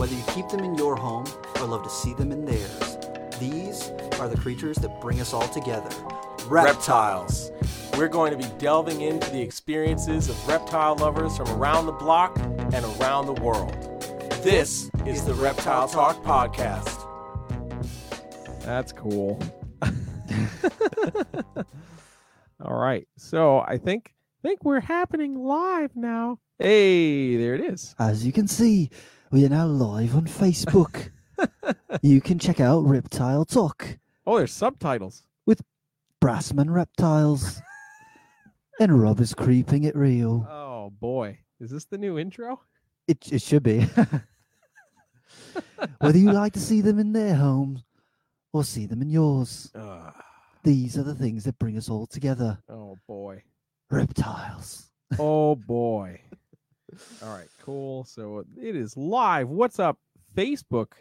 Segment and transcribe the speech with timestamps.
[0.00, 1.26] Whether you keep them in your home
[1.56, 2.96] or love to see them in theirs,
[3.38, 5.90] these are the creatures that bring us all together.
[6.46, 7.52] reptiles.
[7.98, 12.34] We're going to be delving into the experiences of reptile lovers from around the block
[12.38, 13.74] and around the world.
[14.42, 17.06] This is the Reptile Talk Podcast.
[18.62, 19.38] That's cool.
[22.64, 23.06] All right.
[23.18, 26.38] So I think I think we're happening live now.
[26.58, 27.94] Hey, there it is.
[27.98, 28.88] As you can see,
[29.30, 31.10] we are now live on Facebook.
[32.02, 35.24] you can check out Reptile Talk, Oh, there's subtitles.
[35.46, 35.62] With
[36.22, 37.60] Brassman Reptiles,
[38.80, 40.46] and Rob is creeping it real.
[40.50, 41.38] Oh boy.
[41.60, 42.60] Is this the new intro?
[43.08, 43.86] It, it should be.
[46.00, 47.82] Whether you like to see them in their homes
[48.52, 50.12] or see them in yours, Ugh.
[50.62, 52.58] these are the things that bring us all together.
[52.68, 53.42] oh boy.
[53.90, 54.90] Reptiles.
[55.18, 56.20] Oh boy.
[57.22, 58.04] All right, cool.
[58.04, 59.48] So it is live.
[59.48, 59.98] What's up,
[60.36, 60.92] Facebook?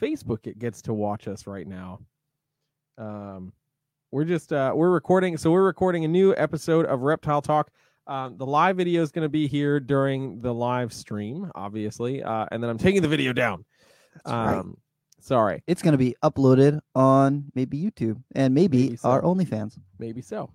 [0.00, 2.00] Facebook it gets to watch us right now.
[2.96, 3.52] Um
[4.10, 7.70] we're just uh we're recording so we're recording a new episode of Reptile Talk.
[8.06, 12.46] Um, the live video is going to be here during the live stream, obviously, uh,
[12.50, 13.66] and then I'm taking the video down.
[14.14, 14.58] That's right.
[14.60, 14.78] Um,
[15.20, 19.10] sorry, It's going to be uploaded on maybe YouTube and maybe, Maybe so.
[19.10, 19.78] our OnlyFans.
[19.98, 20.50] maybe so.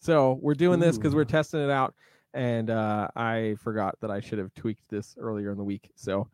[0.00, 1.94] So we're doing this because we're testing it out,
[2.34, 5.90] and uh, I forgot that I should have tweaked this earlier in the week.
[5.94, 6.28] So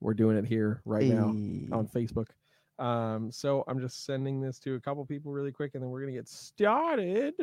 [0.00, 1.68] we're doing it here right now Hey.
[1.72, 2.28] on Facebook.
[2.78, 6.00] Um, so I'm just sending this to a couple people really quick, and then we're
[6.00, 7.34] gonna get started.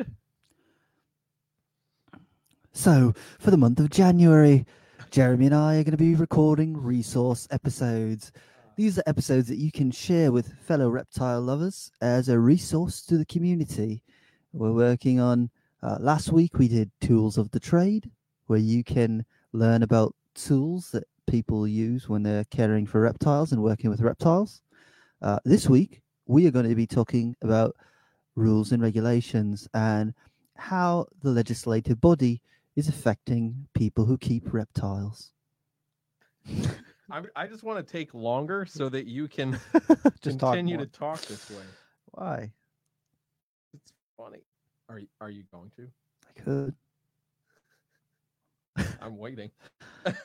[2.72, 4.66] So, for the month of January,
[5.10, 8.32] Jeremy and I are going to be recording resource episodes.
[8.76, 13.16] These are episodes that you can share with fellow reptile lovers as a resource to
[13.16, 14.02] the community.
[14.52, 15.48] We're working on,
[15.86, 18.10] uh, last week we did Tools of the Trade,
[18.48, 23.62] where you can learn about tools that people use when they're caring for reptiles and
[23.62, 24.62] working with reptiles.
[25.22, 27.76] Uh, this week, we are going to be talking about
[28.34, 30.12] rules and regulations and
[30.56, 32.42] how the legislative body
[32.74, 35.30] is affecting people who keep reptiles.
[37.12, 39.60] I, I just want to take longer so that you can
[40.20, 40.86] Just continue more.
[40.86, 41.62] to talk this way.
[42.06, 42.50] Why?
[43.72, 44.45] It's funny.
[44.88, 45.88] Are you, are you going to?
[46.28, 46.74] I could.
[49.00, 49.50] I'm waiting.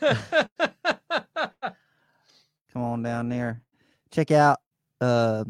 [2.71, 3.63] Come on down there.
[4.11, 4.59] Check out
[4.99, 5.43] uh,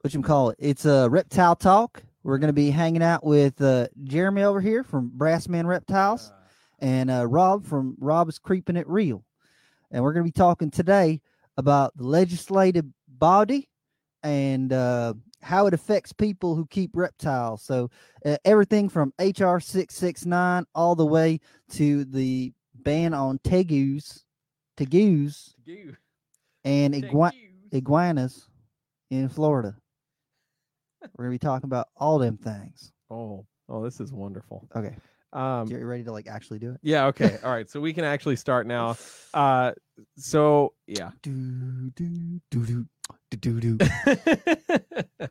[0.00, 0.56] what you call it.
[0.58, 2.02] It's a uh, reptile talk.
[2.24, 6.32] We're going to be hanging out with uh, Jeremy over here from Brassman Reptiles
[6.80, 9.24] and uh, Rob from Rob's Creeping It Real.
[9.90, 11.20] And we're going to be talking today
[11.56, 13.68] about the legislative body
[14.22, 17.62] and uh, how it affects people who keep reptiles.
[17.62, 17.90] So
[18.24, 21.40] uh, everything from HR 669 all the way
[21.72, 24.24] to the ban on tegus,
[24.76, 25.96] tegus You.
[26.64, 27.32] and Take igua-
[27.72, 28.48] iguanas
[29.10, 29.76] in Florida.
[31.16, 32.92] We're going to be talking about all them things.
[33.10, 34.68] Oh, oh, this is wonderful.
[34.74, 34.96] Okay.
[35.32, 36.80] Um, You're ready to like actually do it?
[36.82, 37.06] yeah.
[37.06, 37.36] Okay.
[37.44, 37.68] All right.
[37.68, 38.96] So we can actually start now.
[39.34, 39.72] Uh,
[40.16, 41.10] so yeah.
[41.22, 42.86] Do, do, do,
[43.30, 43.78] do, do, do,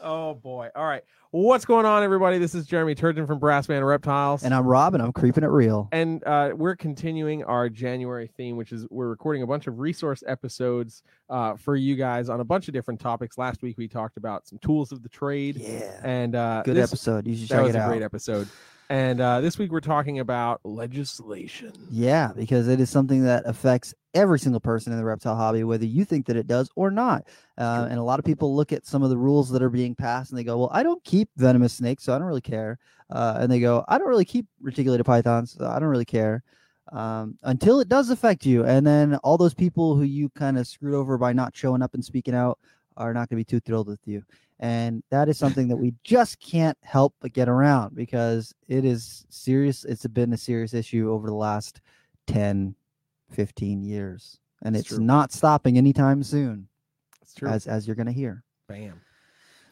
[0.00, 0.68] oh boy.
[0.74, 1.02] All right.
[1.30, 2.38] What's going on, everybody?
[2.38, 4.42] This is Jeremy Turgeon from Brassman Reptiles.
[4.42, 5.88] And I'm Rob, and I'm creeping it real.
[5.92, 10.24] and uh, we're continuing our January theme, which is we're recording a bunch of resource
[10.26, 13.38] episodes uh, for you guys on a bunch of different topics.
[13.38, 16.00] Last week we talked about some tools of the trade, Yeah.
[16.02, 17.28] and uh, Good this, episode.
[17.28, 17.88] You should That check was it a out.
[17.90, 18.48] great episode.
[18.90, 21.72] And uh, this week we're talking about legislation.
[21.92, 25.84] Yeah, because it is something that affects every single person in the reptile hobby, whether
[25.86, 27.22] you think that it does or not.
[27.56, 29.94] Uh, and a lot of people look at some of the rules that are being
[29.94, 32.80] passed and they go, "Well, I don't keep venomous snakes, so I don't really care."
[33.08, 36.42] Uh, and they go, "I don't really keep reticulated pythons, so I don't really care."
[36.90, 40.66] Um, until it does affect you, and then all those people who you kind of
[40.66, 42.58] screwed over by not showing up and speaking out
[42.96, 44.24] are not going to be too thrilled with you.
[44.62, 49.24] And that is something that we just can't help but get around because it is
[49.30, 49.84] serious.
[49.86, 51.80] It's been a serious issue over the last
[52.26, 52.74] 10,
[53.30, 54.38] 15 years.
[54.62, 56.68] And It's it's not stopping anytime soon,
[57.22, 57.48] It's true.
[57.48, 58.44] as as you're going to hear.
[58.68, 59.00] Bam.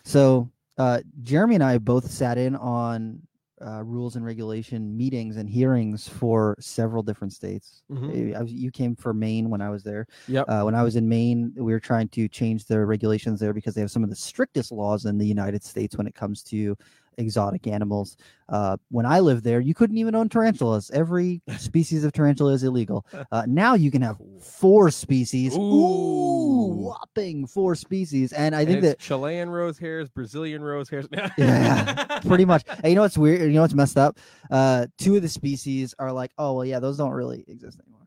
[0.04, 3.20] So uh, Jeremy and I both sat in on
[3.60, 7.82] uh, rules and regulation meetings and hearings for several different states.
[7.90, 8.34] Mhm.
[8.34, 10.06] Uh, I was- you came for Maine when I was there.
[10.28, 10.48] Yep.
[10.48, 13.74] Uh, when I was in Maine, we were trying to change the regulations there because
[13.74, 16.76] they have some of the strictest laws in the United States when it comes to
[17.18, 18.16] exotic animals.
[18.48, 20.90] Uh, when I lived there, you couldn't even own tarantulas.
[20.92, 23.04] Every species of tarantula is illegal.
[23.30, 25.54] Uh, now you can have four species.
[25.54, 26.66] Ooh, Ooh.
[26.86, 28.32] whopping four species.
[28.32, 31.06] And I And think that Chilean rose hairs, Brazilian rose hairs.
[31.36, 32.64] Yeah, pretty much.
[32.68, 33.42] And you know what's weird?
[33.42, 34.18] You know what's messed up?
[34.50, 37.97] Uh, two of the species are like, oh well, yeah, those don't really exist anymore.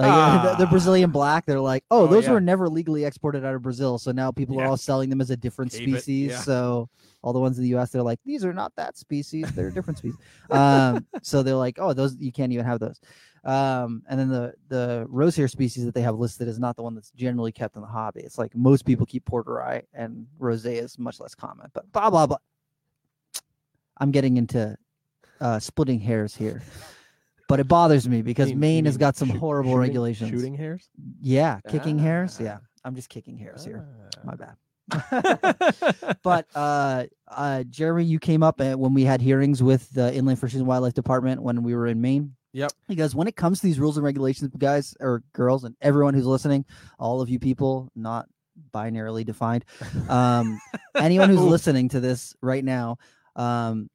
[0.00, 0.70] Like the, the Ah.
[0.70, 2.32] Brazilian black, they're like, oh, Oh, those yeah.
[2.32, 5.30] were never legally exported out of Brazil, so now people are all selling them as
[5.30, 6.30] a different Keep species.
[6.30, 6.38] yeah.
[6.40, 6.88] So
[7.22, 7.90] all the ones in the U.S.
[7.90, 10.18] they're like, these are not that species; they're a different species.
[10.50, 13.00] Um, so they're like, oh, those you can't even have those.
[13.44, 16.82] Um, and then the the rose hair species that they have listed is not the
[16.82, 18.20] one that's generally kept in the hobby.
[18.20, 21.68] It's like most people keep porteri, and rose is much less common.
[21.72, 22.36] But blah blah blah.
[23.98, 24.76] I'm getting into
[25.40, 26.62] uh, splitting hairs here.
[27.50, 30.30] But it bothers me because mean- Maine has got some shoot- horribles shooting- regulations.
[30.30, 30.88] Shooting hairs.
[31.20, 32.36] Yeah, kicking hairs.
[32.38, 32.44] Ah.
[32.44, 33.88] Yeah, I'm just kicking hairs here.
[34.22, 34.54] My bad.
[34.92, 35.54] Ah.
[36.22, 40.38] But uh, uh, Jeremy, you came up uh, when we had hearings with the Inland
[40.38, 42.36] Fisheries and Wildlife Department when we were in Maine.
[42.52, 42.72] Yep.
[42.86, 46.26] Because when it comes to these rules and regulations, guys or girls, and everyone who's
[46.26, 46.64] listening,
[47.00, 48.28] all of you people, not
[48.72, 49.64] binarily defined,
[50.08, 50.60] um,
[50.96, 52.98] anyone who's listening to this right now,
[53.34, 53.88] um,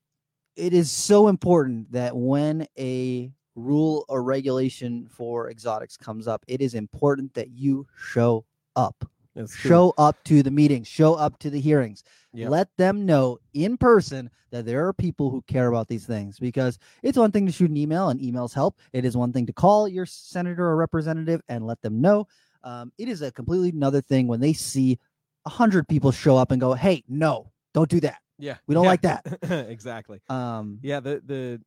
[0.58, 6.62] it is so important that when a rule or regulation for exotics comes up, it
[6.62, 9.10] is important that you show up.
[9.36, 9.69] That's true.
[9.69, 12.04] Show up to the meetings, show up to the hearings.
[12.34, 12.50] Yep.
[12.50, 16.80] Let them know in person that there are people who care about these things because
[17.04, 18.80] it's one thing to shoot an email and emails help.
[18.94, 22.28] It is one thing to call your senator or representative and let them know.
[22.63, 25.00] Um, it is a completely another thing when they see
[25.46, 28.84] a hundred people show up and go, "Hey, no, don't do that." Yeah, We don't
[28.84, 28.90] yeah.
[28.90, 29.25] like that.
[29.69, 30.19] exactly.
[30.30, 31.62] Um, Yeah, the the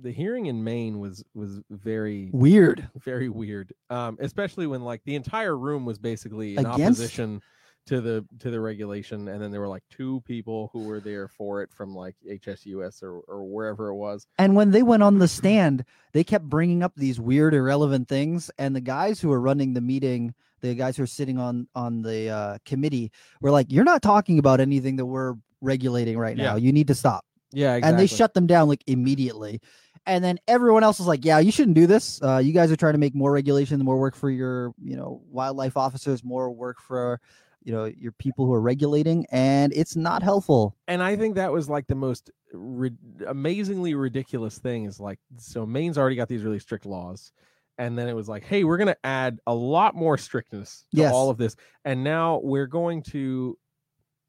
[0.00, 2.88] the hearing in Maine was was very weird.
[3.04, 3.72] very weird.
[3.90, 7.42] Um, especially when like the entire room was basically in Against- opposition
[7.86, 11.26] to the to the regulation, and then there were like two people who were there
[11.26, 14.26] for it from like HSUS or or wherever it was.
[14.38, 18.50] And when they went on the stand, they kept bringing up these weird, irrelevant things.
[18.58, 22.02] And the guys who were running the meeting, the guys who are sitting on on
[22.02, 23.10] the uh, committee,
[23.40, 26.54] were like, "You're not talking about anything that we're regulating right now.
[26.54, 26.62] Yeah.
[26.64, 27.24] You need to stop."
[27.54, 29.60] Yeah, And they shut them down like immediately.
[30.06, 32.20] And then everyone else was like, "Yeah, you shouldn't do this.
[32.22, 35.22] Uh, you guys are trying to make more regulation, more work for your, you know,
[35.30, 37.20] wildlife officers, more work for."
[37.64, 40.74] You know your people who are regulating, and it's not helpful.
[40.88, 42.96] and I think that was like the most ri-
[43.28, 47.30] amazingly ridiculous thing is like so Maine's already got these really strict laws
[47.78, 51.02] and then it was like hey we're going to add a lot more strictness to
[51.02, 51.12] Yes.
[51.14, 51.54] all of this
[51.84, 53.56] and now we're going to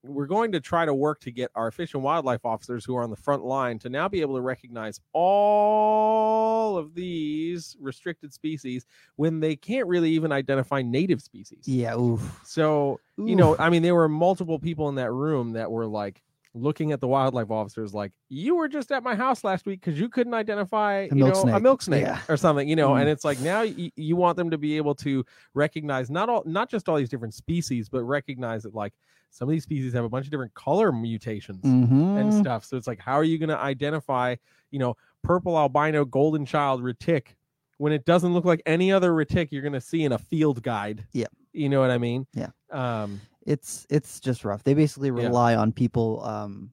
[0.03, 3.03] we're going to try to work to get our fish and wildlife officers who are
[3.03, 8.85] on the front line to now be able to recognize all of these restricted species
[9.15, 11.63] when they can't really even identify native species.
[11.67, 12.39] Yeah, oof.
[12.43, 16.21] So, you know, I mean, there were multiple people in that room that were like
[16.55, 19.99] looking at the wildlife officers like, you were just at my house last week because
[19.99, 22.19] you couldn't identify, you milk know, a milk snake Yeah.
[22.29, 23.01] or something, you know, Mm.
[23.01, 26.43] and it's like now y- you want them to be able to recognize not all,
[26.45, 28.93] not just all these different species, but recognize that like
[29.33, 32.33] some of these species have a bunch of different color mutations and Mhm.
[32.33, 32.63] stuff.
[32.63, 34.35] So it's like, how are you going to identify,
[34.69, 37.29] you know, purple albino golden child retic
[37.77, 40.61] when it doesn't look like any other retic you're going to see in a field
[40.61, 41.05] guide?
[41.13, 41.25] Yeah.
[41.51, 42.27] You know what I mean?
[42.35, 42.49] Yeah.
[42.71, 44.63] Um, it's it's just rough.
[44.63, 45.27] They basically Yeah.
[45.27, 46.23] rely on people.
[46.23, 46.71] Um,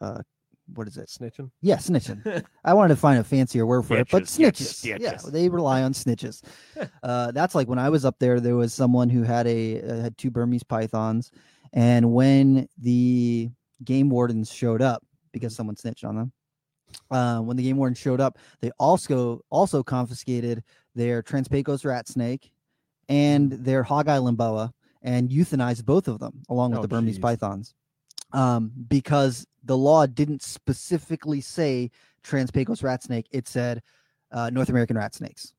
[0.00, 0.22] uh,
[0.74, 1.08] what is it?
[1.08, 1.50] snitching.
[1.60, 2.44] Yeah, snitching.
[2.64, 5.24] I wanted to find a fancier word for it, but Snitches, yeah, snitches.
[5.24, 6.42] Yeah, they rely on snitches.
[7.02, 8.38] uh, that's like when I was up there.
[8.38, 11.32] There was someone who had a uh, had two Burmese pythons,
[11.72, 13.50] and when the
[13.84, 15.02] game wardens showed up
[15.32, 16.32] because someone snitched on them.
[17.10, 22.50] Uh, when the game warden showed up, they also also confiscated their Transpecos rat snake
[23.08, 24.72] and their Hog Island boa
[25.02, 27.22] and euthanized both of them along with Oh, the Burmese jeez.
[27.22, 27.74] pythons
[28.32, 31.90] um, because the law didn't specifically say
[32.24, 33.28] Transpecos rat snake.
[33.30, 33.82] It said
[34.32, 35.52] uh, North American rat snakes,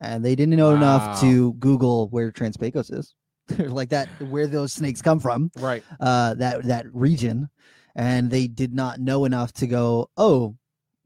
[0.00, 3.14] and they didn't know enough to Google where Transpecos is,
[3.58, 5.82] like that, where those snakes come from, Right.
[6.00, 7.48] uh, that that region,
[7.94, 10.10] and they did not know enough to go.
[10.16, 10.56] Oh,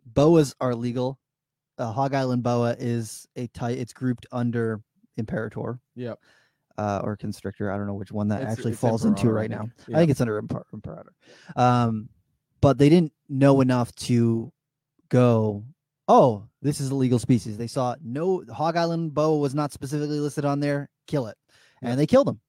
[0.07, 1.19] boas are legal.
[1.79, 3.79] Uh, Hog Island boa is a type.
[3.79, 4.83] It's grouped under
[5.17, 6.19] Imperator Yep.
[6.79, 7.71] uh, or Constrictor.
[7.73, 9.71] I don't know which one that It's- actually it's falls into Imperator, I right now.
[9.85, 9.97] think.
[9.97, 11.13] I think it's under Imper- Imperator.
[11.57, 12.09] Um,
[12.61, 14.53] but they didn't know enough to
[15.09, 15.65] go.
[16.09, 17.57] Oh, this is a legal species.
[17.57, 20.91] They saw no Hog Island boa was not specifically listed on there.
[21.07, 21.42] Kill it, Yeah.
[21.83, 22.41] And they killed them.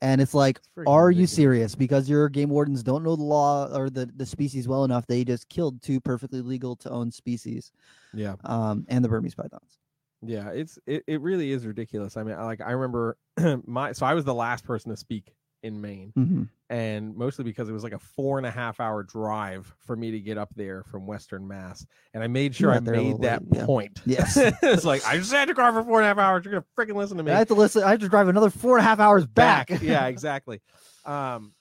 [0.00, 1.74] And it's like, It's are you serious?
[1.74, 5.06] Because your game wardens don't know the law or the the species well enough.
[5.06, 7.72] They just killed two perfectly legal to own species,
[8.12, 8.34] Yeah.
[8.44, 9.78] um, and the Burmese pythons.
[10.20, 10.50] Yeah.
[10.50, 12.16] It's it, it really is ridiculous.
[12.16, 13.16] I mean, I- like I remember
[13.66, 15.32] my so I was the last person to speak
[15.64, 19.02] in Maine, hmm and mostly because it was like a four and a half hour
[19.02, 22.76] drive for me to get up there from Western Mass, and I made sure I
[22.76, 23.66] out there a made that late, yeah.
[23.66, 24.00] point.
[24.06, 24.36] Yes.
[24.62, 26.44] it's like I just had to drive for four and a half hours.
[26.44, 27.32] You're gonna freaking listen to me.
[27.32, 27.82] I have to listen.
[27.82, 29.70] I have to drive another four and a half hours back.
[29.82, 30.60] yeah, exactly.
[31.04, 31.52] Um,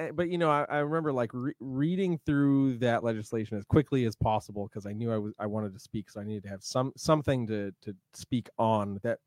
[0.00, 4.06] Eh, but you know, I, I remember like re- reading through that legislation as quickly
[4.06, 6.48] as possible because I knew I was I wanted to speak, so I needed to
[6.48, 9.18] have some something to to speak on that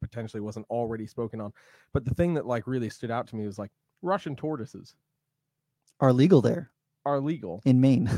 [0.00, 1.52] potentially wasn't already spoken on.
[1.92, 3.70] But the thing that like really stood out to me was like
[4.02, 4.96] Russian tortoises
[6.00, 6.70] Are legal there
[7.04, 8.10] are legal, in Maine,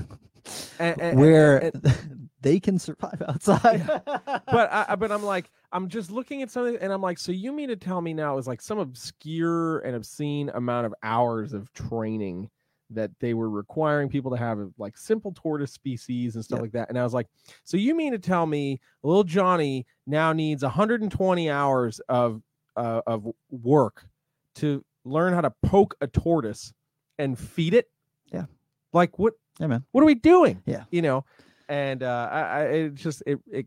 [0.78, 3.84] and, and- where and- they can survive outside.
[3.86, 7.30] but I, I- but I'm like I'm just looking at something and I'm like, so
[7.32, 11.52] you mean to tell me now is like some obscure and obscene amount of hours
[11.52, 12.48] of training
[12.90, 16.62] that they were requiring people to have of, like simple tortoise species and stuff Yep.
[16.62, 16.88] like that.
[16.88, 17.26] And I was like,
[17.64, 22.40] so you mean to tell me little Johnny now needs 120 hours of
[22.76, 24.06] uh, of work
[24.54, 26.72] to learn how to poke a tortoise
[27.18, 27.90] and feed it?
[28.32, 28.46] Yeah.
[28.94, 29.84] Like what yeah, man.
[29.92, 30.62] what are we doing?
[30.64, 30.84] Yeah.
[30.90, 31.24] You know,
[31.68, 33.66] and uh, I, I it just it it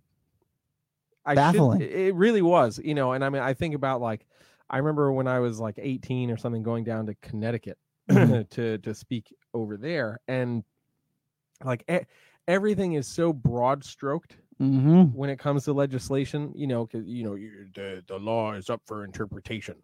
[1.25, 1.81] I Baffling.
[1.81, 4.25] it it really was, you know, and I mean I think about like
[4.69, 7.77] I remember when I was like 18 or something going down to Connecticut
[8.09, 8.49] Mhm.
[8.51, 10.63] to to speak over there and
[11.63, 12.05] like e-
[12.47, 17.23] everything is so broad stroked hmm when it comes to legislation, you know, cuz you
[17.23, 19.75] know you, the the law is up for interpretation.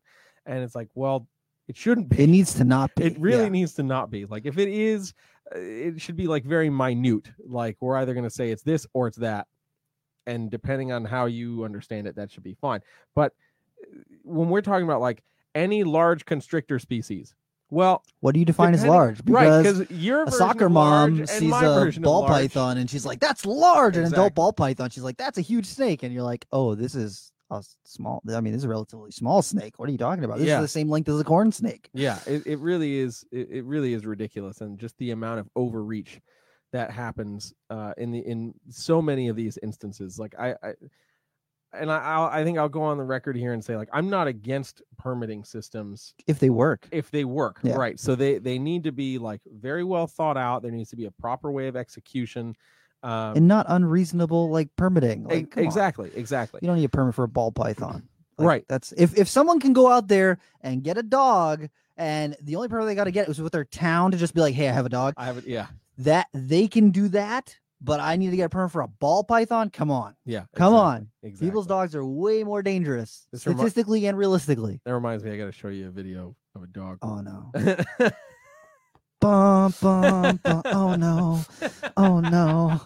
[0.46, 1.27] And it's like, well,
[1.67, 3.03] it shouldn't be It needs to not be.
[3.03, 3.50] it really yeah.
[3.50, 5.13] needs to not be like if it is
[5.53, 8.88] uh, it should be like very minute like we're either going to say it's this
[8.94, 9.48] or it's that
[10.27, 12.81] and depending on how you understand it that should be fine
[13.15, 13.34] but
[13.81, 13.88] uh,
[14.24, 15.24] when we're talking about like
[15.55, 17.34] any large constrictor species
[17.72, 19.19] well What do you define as large?
[19.25, 23.46] right Because because your a soccer mom sees a ball python and she's like, "That's
[23.46, 26.75] large." An adult ball python, she's like, "That's a huge snake," and you're like, "Oh,
[26.75, 28.22] this is a small.
[28.34, 29.79] I mean, this is a relatively small snake.
[29.79, 30.38] What are you talking about?
[30.38, 30.60] This Yeah.
[30.60, 33.65] is the same length as a corn snake." yeah it, it really is it, it
[33.65, 36.22] really is ridiculous and just the amount of overreach
[36.74, 40.74] that happens uh in the in so many of these instances like i, I
[41.74, 44.09] and I, I'll, I think I'll go on the record here and say like I'm
[44.09, 47.75] not against permitting systems If they work, if they work Yeah.
[47.75, 48.00] right.
[48.00, 50.62] So they they need to be like very well thought out.
[50.62, 52.55] There needs to be a proper way of execution.
[53.03, 55.25] Um, and not unreasonable like permitting.
[55.25, 55.67] Like, come on.
[55.67, 56.59] exactly, exactly.
[56.63, 58.07] You don't need a permit for a ball python.
[58.38, 58.65] Like, Right.
[58.69, 62.69] That's if if someone can go out there and get a dog, and the only
[62.69, 64.71] permit they got to get is with their town to just be like, "Hey, I
[64.71, 65.47] have a dog." I have it.
[65.47, 65.67] Yeah,
[66.00, 69.24] That they can do that, but I need to get a permit for a ball
[69.24, 69.70] python.
[69.70, 70.46] Come on, yeah.
[70.56, 71.10] come exactly, on.
[71.24, 71.48] Exactly.
[71.48, 74.80] People's dogs are way more dangerous, This remi- statistically and realistically.
[74.86, 75.32] That reminds me.
[75.32, 77.00] I got to show you a video of a dog.
[77.01, 77.51] Oh no.
[79.20, 80.62] Bum, bum, bum.
[80.66, 81.42] Oh no.
[81.96, 82.80] Oh no.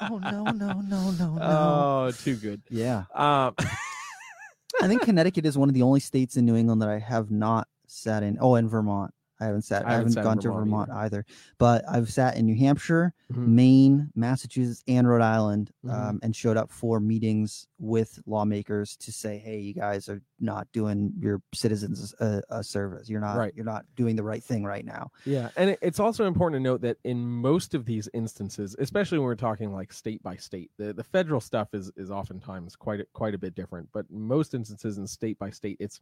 [0.00, 1.38] Oh no, no, no, no, no.
[1.40, 2.60] oh, too good.
[2.68, 3.04] Yeah.
[3.14, 3.54] Um,
[4.82, 7.30] I think Connecticut is one of the only states in New England that I have
[7.30, 8.36] not sat in.
[8.40, 9.14] Oh, and Vermont.
[9.40, 9.84] I haven't sat.
[9.84, 11.24] I I haven't haven't, sat gone to Vermont Vermont either.
[11.58, 13.46] But I've sat in New Hampshire, Mhm.
[13.48, 15.92] Maine, Massachusetts, and Rhode Island, Mhm.
[15.92, 20.66] um, and showed up for meetings with lawmakers to say, "Hey, you guys are not
[20.72, 23.08] doing your citizens a, a service.
[23.10, 23.36] You're not.
[23.36, 23.52] Right.
[23.54, 26.80] You're not doing the right thing right now." Yeah, and it's also important to note
[26.82, 30.92] that in most of these instances, especially when we're talking like state by state, the,
[30.94, 33.88] the federal stuff is is oftentimes quite a, quite a bit different.
[33.92, 36.00] But most instances, in state by state, it's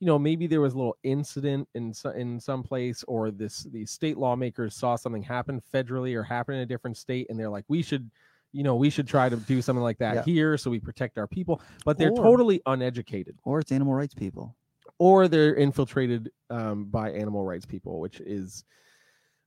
[0.00, 3.90] you know maybe there was a little incident in in some place, or this these
[3.90, 7.64] state lawmakers saw something happen federally or happen in a different state, and they're like,
[7.68, 8.10] we should.
[8.54, 10.22] You know, we should try to do something like that Yeah.
[10.24, 14.12] here so we protect our people, but they're Or- totally uneducated Or it's animal rights
[14.12, 14.54] people.
[14.98, 18.66] or they're infiltrated um, by animal rights people, which is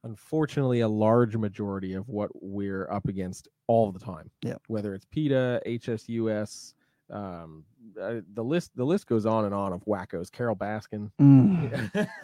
[0.04, 4.32] unfortunately a large majority of what we're up against all the time.
[4.42, 4.56] Yeah.
[4.70, 6.74] Whether it's PETA, HSUS,
[7.12, 7.64] um,
[8.02, 10.32] uh, the list the list goes on and on of wackos.
[10.32, 11.12] Carole Baskin.
[11.22, 11.92] Mm,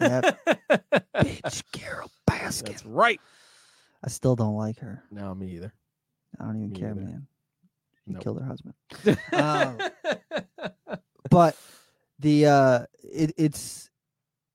[1.16, 2.66] bitch, Carole Baskin.
[2.66, 3.20] That's right.
[4.04, 5.04] I still don't like her.
[5.10, 5.72] No, me either.
[6.40, 7.00] I don't even Me care, either.
[7.00, 7.26] man.
[8.04, 8.22] She Nope.
[8.22, 8.74] killed her husband.
[9.32, 9.78] Um,
[11.30, 11.56] but
[12.18, 13.88] the uh it, it's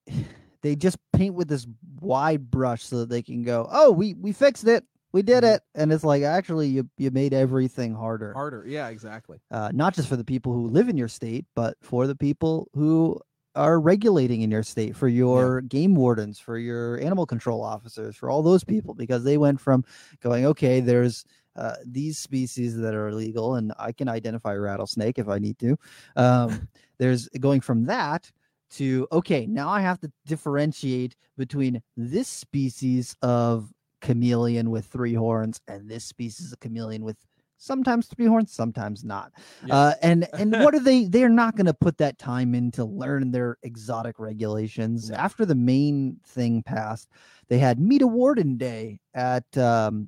[0.62, 1.66] they just paint with this
[2.02, 5.56] wide brush so that they can go oh we we fixed it we did Mhm.
[5.56, 8.66] it and it's like actually you you made everything harder Harder.
[8.68, 9.40] Yeah, exactly.
[9.52, 12.68] uh not just for the people who live in your state but for the people
[12.74, 13.20] who
[13.56, 18.30] are regulating in your state for your game wardens for your animal control officers for
[18.30, 19.84] all those people because they went from
[20.22, 25.18] going okay there's uh, these species that are illegal and i can identify a rattlesnake
[25.18, 25.76] if i need to
[26.16, 26.68] um,
[27.00, 28.32] there's going from that
[28.70, 35.60] to okay now i have to differentiate between this species of chameleon with three horns
[35.68, 37.18] and this species of chameleon with
[37.58, 39.32] sometimes three horns sometimes not.
[39.70, 42.86] Uh, and and what are they they're not going to put that time in to
[42.86, 45.10] learn their exotic regulations.
[45.10, 45.18] No.
[45.18, 47.10] after the Maine thing passed
[47.50, 50.08] they had meet a warden day at um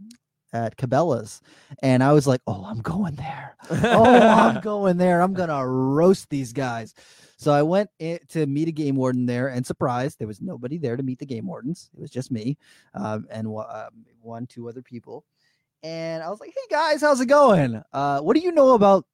[0.51, 1.41] at cabela's
[1.84, 3.55] and i was like oh i'm going there.
[3.69, 5.22] Oh i'm going there.
[5.22, 6.93] I'm gonna roast these guys
[7.39, 10.77] So I went in to meet a game warden there, and surprised there was nobody
[10.77, 11.89] there to meet the game wardens.
[11.96, 12.58] It was just me,
[12.93, 15.24] um, and um, one, two other people.
[15.81, 17.81] And I was like, "Hey guys, how's it going?
[17.93, 19.05] Uh, what do you know about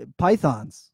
[0.00, 0.92] uh, pythons?"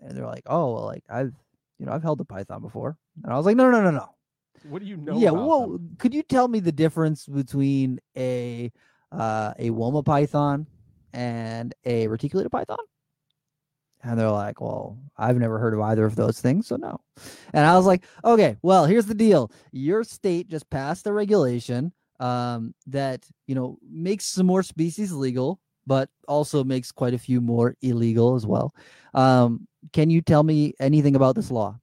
[0.00, 1.32] And they're like, "Oh, well, like I've,
[1.78, 4.08] you know, I've held a python before." And I was like, "No, no, no, no.
[4.68, 5.16] What do you know?
[5.16, 5.94] yeah, well, them?
[6.00, 8.72] could you tell me the difference between a
[9.12, 10.66] uh, a Woma python
[11.12, 12.78] and a reticulated python?"
[14.04, 17.00] And they're like, "Well, I've never heard of either of those things, so no."
[17.52, 19.50] And I was like, "Okay, well, here's the deal.
[19.70, 25.60] Your state just passed a regulation um, that you know makes some more species legal,
[25.86, 28.74] but also makes quite a few more illegal as well.
[29.14, 31.78] Um, can you tell me anything about this law?"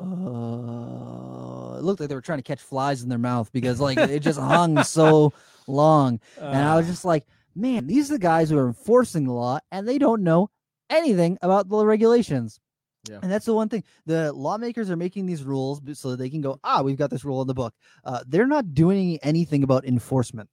[0.00, 3.98] Uh, it looked like they were trying to catch flies in their mouth because like
[3.98, 5.32] it just hung so
[5.66, 6.20] long.
[6.50, 9.32] And I was Uh, just like, man, these are the guys who are enforcing the
[9.32, 10.50] law and they don't know
[10.90, 12.60] anything about the regulations.
[13.08, 13.20] Yeah.
[13.22, 13.82] And that's the one thing.
[14.04, 17.24] The lawmakers are making these rules so that they can go, ah, we've got this
[17.24, 17.74] rule in the book.
[18.04, 20.50] Uh, they're not doing anything about enforcement.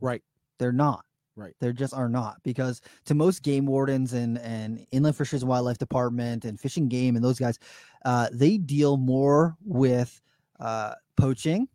[0.00, 0.22] right.
[0.58, 1.06] They're not.
[1.36, 1.54] Right.
[1.58, 5.78] There just are not because to most game wardens and and inland fisheries and wildlife
[5.78, 7.58] department and fishing game and those guys,
[8.04, 10.20] uh, they deal more with
[10.58, 11.66] uh, poaching,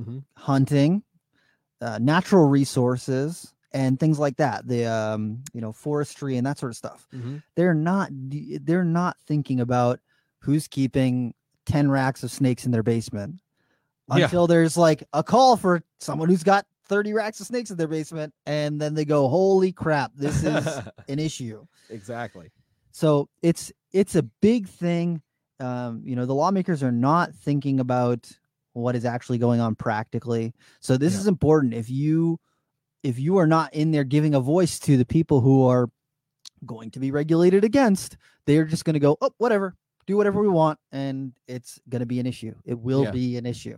[0.00, 0.24] Mhm.
[0.34, 1.04] hunting,
[1.80, 4.66] uh, natural resources, and things like that.
[4.66, 7.06] The um, you know forestry and that sort of stuff.
[7.14, 7.42] Mhm.
[7.54, 10.00] They're not they're not thinking about
[10.40, 11.34] who's keeping
[11.66, 13.40] ten racks of snakes in their basement
[14.08, 14.24] Yeah.
[14.24, 17.88] until there's like a call for someone who's got 30 racks of snakes in their
[17.88, 20.64] basement and then they go holy crap this is
[21.08, 22.52] an issue exactly.
[22.92, 25.20] so it's it's a big thing
[25.58, 28.30] um you know the lawmakers are not thinking about
[28.74, 31.20] what is actually going on practically so this Yeah.
[31.20, 32.38] is important if you
[33.06, 35.88] if you are not in there giving a voice to the people who are
[36.64, 39.74] going to be regulated against they're just going to go oh whatever
[40.06, 42.54] do whatever we want and it's going to be an issue.
[42.64, 43.10] It will Yeah.
[43.10, 43.76] be an issue.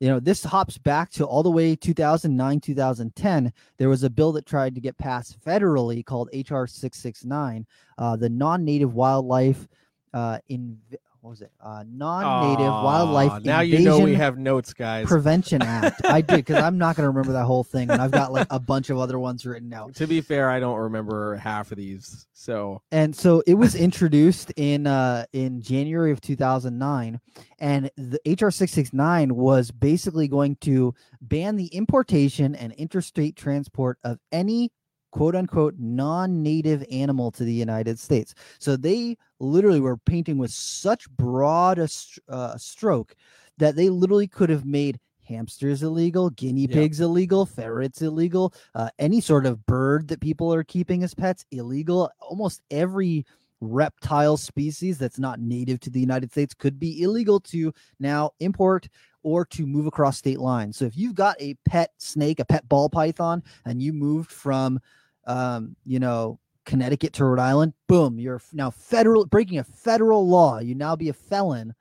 [0.00, 4.32] You know this hops back to all the way 2009 2010 there was a bill
[4.32, 9.66] that tried to get passed federally called hr 669 uh, the non-native wildlife
[10.12, 10.78] uh, in
[11.20, 15.06] what was it uh, non-native wildlife Aw, Now you know we Invasion have notes, guys.
[15.06, 18.10] prevention act i did because i'm not going to remember that whole thing and i've
[18.12, 21.36] got like a bunch of other ones written out to be fair, I don't remember
[21.36, 22.26] half of these.
[22.32, 27.20] So and so it was introduced in uh in January of 2009
[27.58, 34.18] and the HR 669 was basically going to ban the importation and interstate transport of
[34.32, 34.70] any
[35.16, 38.34] quote unquote non-native animal to the United States.
[38.58, 41.88] So they literally were painting with such broad a
[42.28, 43.14] uh, stroke
[43.58, 46.70] that they literally could have made hamsters illegal, guinea Yep.
[46.70, 51.44] pigs illegal, ferrets illegal, uh, any sort of bird that people are keeping as pets
[51.50, 52.10] illegal.
[52.20, 53.24] Almost every
[53.60, 58.88] reptile species that's not native to the United States could be illegal to now import
[59.22, 60.76] or to move across state lines.
[60.76, 64.78] So if you've got a pet snake, a pet ball python, and you moved from,
[65.26, 70.58] um, you know, Connecticut to Rhode Island, boom, you're now federal breaking a federal law.
[70.58, 71.74] You now be a felon.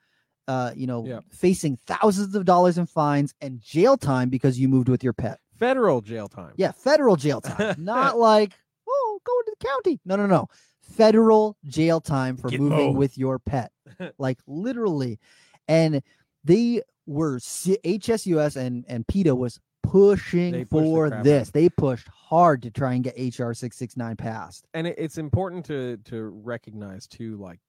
[0.47, 1.21] Uh, you know, Yeah.
[1.31, 5.39] facing thousands of dollars in fines and jail time because you moved with your pet.
[5.57, 6.53] federal jail time.
[6.55, 8.53] Yeah, federal jail time, not like
[8.87, 9.99] oh, going to the county.
[10.05, 10.47] No, no, no,
[10.83, 12.95] federal jail time for moving Gitmo.
[12.95, 13.71] with your pet,
[14.19, 15.19] like literally.
[15.67, 16.03] And
[16.43, 21.49] they were HSUS and and PETA was pushing the for crap out this.
[21.49, 24.65] They pushed hard to try and get HR six six nine passed.
[24.73, 27.59] and it, it's important to to recognize too like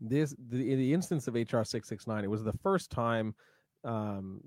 [0.00, 3.34] this the the instance of hr 669 it was the first time
[3.84, 4.40] um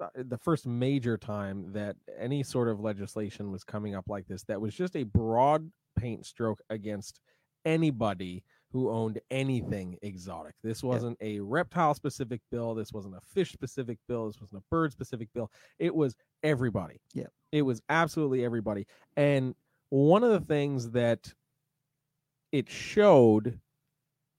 [0.00, 4.44] uh, the first major time that any sort of legislation was coming up like this
[4.44, 7.20] that was just a broad paint stroke against
[7.64, 10.54] anybody who owned anything exotic.
[10.62, 12.74] This wasn't a reptile specific bill.
[12.74, 14.26] This wasn't a fish specific bill.
[14.26, 15.50] This wasn't a bird specific bill.
[15.78, 17.00] It was everybody.
[17.14, 17.28] Yeah.
[17.52, 18.86] It was absolutely everybody.
[19.16, 19.54] And
[19.90, 21.32] one of the things that
[22.52, 23.58] it showed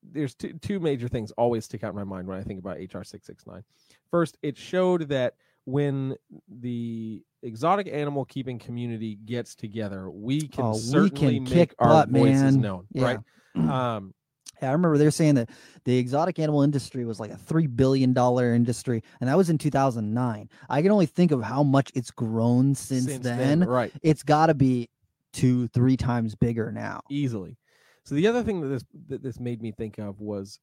[0.02, 2.78] there's two, two major things always stick out in my mind when I think about
[2.78, 3.64] HR 669.
[4.12, 5.34] First, it showed that
[5.66, 6.16] when
[6.48, 11.76] the exotic animal keeping community gets together, we can Oh, we certainly can make kick
[11.80, 12.62] our butt, voices man.
[12.62, 13.04] known, Yeah.
[13.04, 13.20] right?
[13.56, 14.14] Um,
[14.62, 15.50] Yeah, I remember they're saying that
[15.86, 19.58] the exotic animal industry was like a three billion dollar industry, and that was in
[19.58, 20.50] 2009.
[20.70, 23.64] I can only think of how much it's grown since, then.
[23.64, 23.92] right?
[24.02, 24.90] It's got to be
[25.34, 27.02] two, three times bigger now.
[27.10, 27.58] easily.
[28.04, 30.60] So the other thing that this that this made me think of was,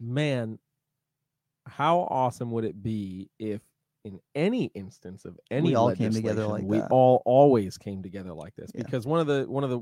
[0.00, 0.58] man,
[1.66, 3.60] how awesome would it be if
[4.04, 6.90] in any instance of any we all came together like we that.
[6.90, 8.82] all always came together like this Yeah.
[8.84, 9.80] because one of the one of the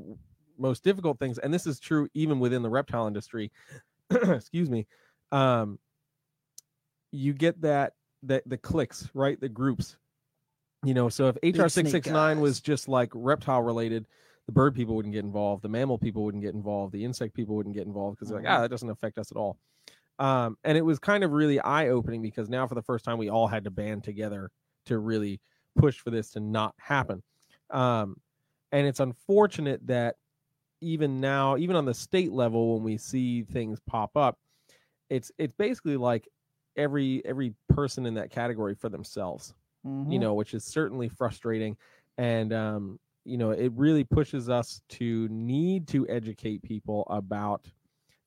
[0.57, 3.51] most difficult things, and this is true even within the reptile industry.
[4.09, 4.87] excuse me.
[5.31, 5.79] Um,
[7.11, 7.93] you get that
[8.23, 9.97] that the clicks right, the groups.
[10.83, 14.05] You know, so if HR six six nine was just like reptile related,
[14.45, 17.55] the bird people wouldn't get involved, the mammal people wouldn't get involved, the insect people
[17.55, 19.57] wouldn't get involved because they're like, ah, that doesn't affect us at all.
[20.19, 23.17] Um, and it was kind of really eye opening because now for the first time
[23.17, 24.49] we all had to band together
[24.85, 25.39] to really
[25.77, 27.21] push for this to not happen.
[27.69, 28.17] Um,
[28.71, 30.15] and it's unfortunate that
[30.81, 34.37] even now, even on the state level, when we see things pop up,
[35.09, 36.27] it's it's basically like
[36.75, 39.53] every every person in that category for themselves,
[39.85, 40.11] Mhm.
[40.11, 41.77] you know, which is certainly frustrating.
[42.17, 47.67] And um, you know, it really pushes us to need to educate people about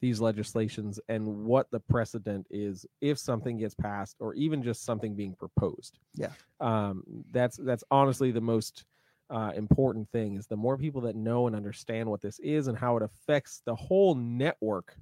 [0.00, 5.14] these legislations and what the precedent is if something gets passed or even just something
[5.14, 5.98] being proposed.
[6.14, 6.32] Yeah.
[6.60, 8.84] Um, that's that's honestly the most
[9.30, 12.76] uh, important thing is the more people that know and understand what this is and
[12.76, 14.96] how it affects the whole network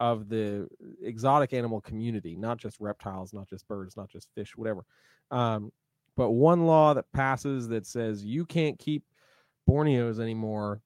[0.00, 0.68] of the
[1.02, 4.84] exotic animal community, not just reptiles, not just birds, not just fish, whatever.
[5.30, 5.70] Um,
[6.16, 9.04] but one law that passes that says you can't keep
[9.68, 10.80] Borneos anymore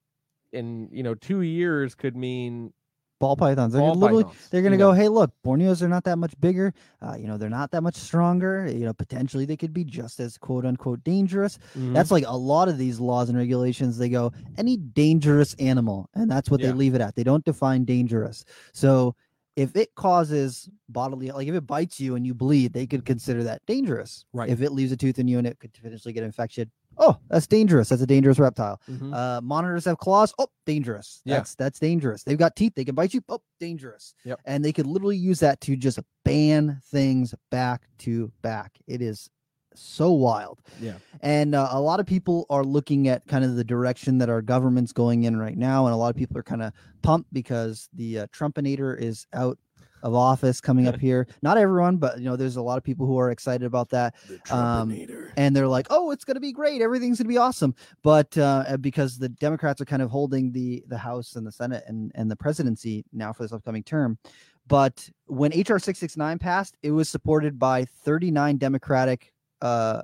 [0.53, 2.73] in you know two years could mean
[3.19, 3.73] ball pythons.
[3.73, 6.17] They're ball gonna literally, pythons, they're gonna you go, hey, look, Borneos are not that
[6.17, 6.73] much bigger.
[7.03, 8.67] Uh, you know, they're not that much stronger.
[8.67, 11.59] You know, potentially they could be just as quote unquote dangerous.
[11.77, 11.95] Mhm.
[11.95, 13.99] That's like a lot of these laws and regulations.
[13.99, 16.69] They go any dangerous animal, and that's what Yeah.
[16.69, 17.15] they leave it at.
[17.15, 18.45] They don't define dangerous.
[18.73, 19.15] So
[19.57, 23.43] if it causes bodily, like if it bites you and you bleed, they could consider
[23.43, 24.25] that dangerous.
[24.33, 24.49] Right.
[24.49, 27.47] If it leaves a tooth in you and it could potentially get infection, oh, that's
[27.47, 27.89] dangerous.
[27.89, 28.81] That's a dangerous reptile.
[28.91, 29.15] Mhm.
[29.15, 30.35] Uh, monitors have claws.
[30.39, 31.21] Oh, dangerous.
[31.25, 31.37] Yeah.
[31.37, 32.23] That's that's dangerous.
[32.25, 32.75] They've got teeth.
[32.77, 33.23] They can bite you.
[33.29, 34.15] Oh, dangerous.
[34.25, 34.41] Yep.
[34.45, 38.79] And they could literally use that to just ban things back to back.
[38.87, 39.29] It is
[39.75, 40.61] so wild.
[40.81, 40.95] Yeah.
[41.21, 44.43] And uh, a lot of people are looking at kind of the direction that our
[44.43, 47.89] government's going in right now, and a lot of people are kind of pumped because
[47.93, 49.59] the uh, Trumpinator is out
[50.03, 51.27] of office coming up here.
[51.43, 54.15] Not everyone, but you know, there's a lot of people who are excited about that
[54.51, 54.91] Um,
[55.37, 56.81] and they're like, "Oh, it's going to be great.
[56.83, 60.85] Everything's going to be awesome." But uh, because the Democrats are kind of holding the
[60.89, 64.19] the House and the Senate and and the presidency now for this upcoming term,
[64.67, 69.33] but when HR six six nine passed, it was supported by thirty nine Democratic,
[69.63, 70.03] uh,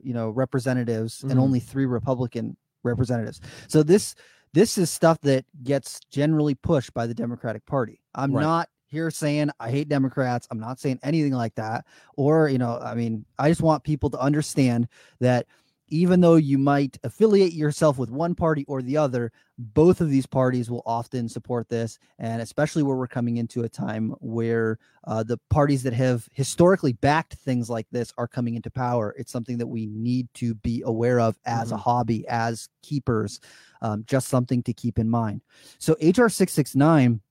[0.00, 1.40] you know, representatives and Mhm.
[1.42, 3.40] only three Republican representatives.
[3.68, 4.14] So this
[4.54, 8.00] this is stuff that gets generally pushed by the Democratic Party.
[8.14, 8.42] I'm Right.
[8.42, 10.48] not here saying I hate Democrats.
[10.50, 11.84] I'm not saying anything like that.
[12.16, 14.88] Or, you know, I mean, I just want people to understand
[15.20, 15.46] that
[15.90, 20.26] even though you might affiliate yourself with one party or the other, both of these
[20.26, 21.98] parties will often support this.
[22.18, 26.92] And especially where we're coming into a time where uh, the parties that have historically
[26.92, 29.14] backed things like this are coming into power.
[29.18, 31.80] It's something that we need to be aware of as a Mhm.
[31.80, 33.40] hobby, as keepers,
[33.80, 35.40] um, just something to keep in mind.
[35.78, 37.22] So, HR 669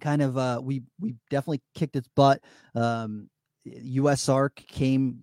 [0.00, 2.42] kind of uh we we definitely kicked its butt
[2.74, 3.28] um
[3.66, 5.20] usark came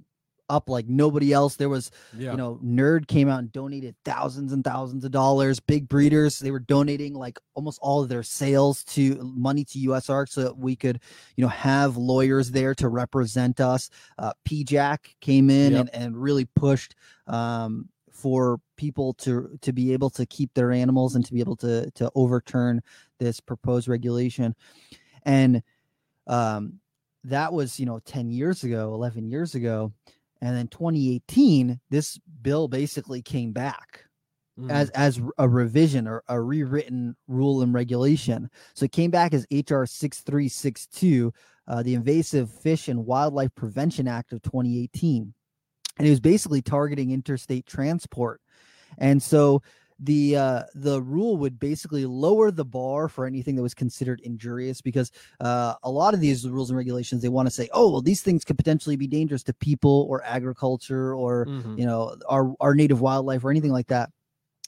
[0.49, 2.31] up like nobody else there was Yeah.
[2.31, 6.51] you know nerd came out and donated thousands and thousands of dollars big breeders they
[6.51, 10.75] were donating like almost all of their sales to money to usark so that we
[10.75, 10.99] could
[11.37, 15.79] you know have lawyers there to represent us uh PIJAC came in Yep.
[15.93, 16.95] and, and really pushed
[17.27, 21.55] um for people to to be able to keep their animals and to be able
[21.55, 22.81] to to overturn
[23.23, 24.55] this proposed regulation.
[25.23, 25.63] And
[26.27, 26.79] um
[27.25, 29.93] that was you know 10 years ago 11 years ago.
[30.41, 34.05] And then 2018 this bill basically came back
[34.59, 34.69] Mhm.
[34.69, 38.49] as as a revision or a rewritten rule and regulation.
[38.75, 41.33] So it came back as hr 6362
[41.67, 45.33] uh, the invasive fish and wildlife prevention act of 2018
[45.97, 48.41] and it was basically targeting interstate transport.
[48.97, 49.61] And so
[49.99, 54.81] the uh the rule would basically lower the bar for anything that was considered injurious
[54.81, 58.01] because uh a lot of these rules and regulations they want to say oh well
[58.01, 61.77] these things could potentially be dangerous to people or agriculture or Mhm.
[61.77, 64.09] you know our our native wildlife or anything like that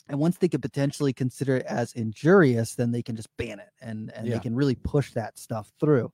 [0.07, 3.69] and once they could potentially consider it as injurious then they can just ban it
[3.81, 4.35] and and Yeah.
[4.35, 6.11] they can really push that stuff through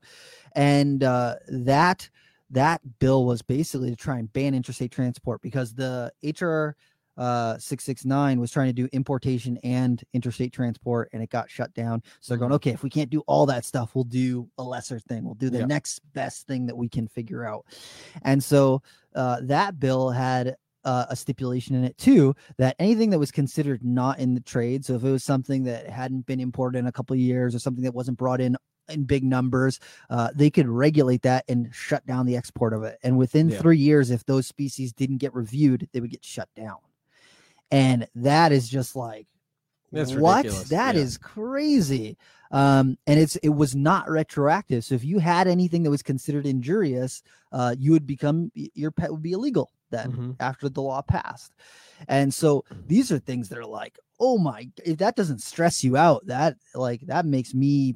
[0.56, 2.10] and uh that
[2.50, 6.76] that bill was basically to try and ban interstate transport because the hr
[7.17, 12.02] uh 669 was trying to do importation and interstate transport and it got shut down.
[12.19, 15.00] So they're going okay if we can't do all that stuff we'll do a lesser
[15.00, 15.24] thing.
[15.26, 15.65] We'll do the Yeah.
[15.65, 17.65] next best thing that we can figure out.
[18.24, 18.82] And so
[19.15, 23.84] uh, that bill had uh, a stipulation in it too that anything that was considered
[23.84, 26.91] not in the trade so if it was something that hadn't been imported in a
[26.91, 28.58] couple of years or something that wasn't brought in
[28.89, 32.97] in big numbers uh, they could regulate that and shut down the export of it.
[33.04, 33.60] And within Yeah.
[33.62, 36.78] three years if those species didn't get reviewed they would get shut down
[37.72, 39.28] and that is just like
[39.92, 40.46] That's what?
[40.46, 40.70] ridiculous.
[40.70, 41.02] That Yeah.
[41.02, 42.18] is crazy.
[42.52, 44.84] Um, and it's it was not retroactive.
[44.86, 49.12] So if you had anything that was considered injurious, uh, you would become your pet
[49.12, 50.36] would be illegal then Mhm.
[50.40, 51.52] after the law passed.
[52.08, 55.98] And so these are things that are like, oh my, if that doesn't stress you
[55.98, 57.96] out, that like that makes me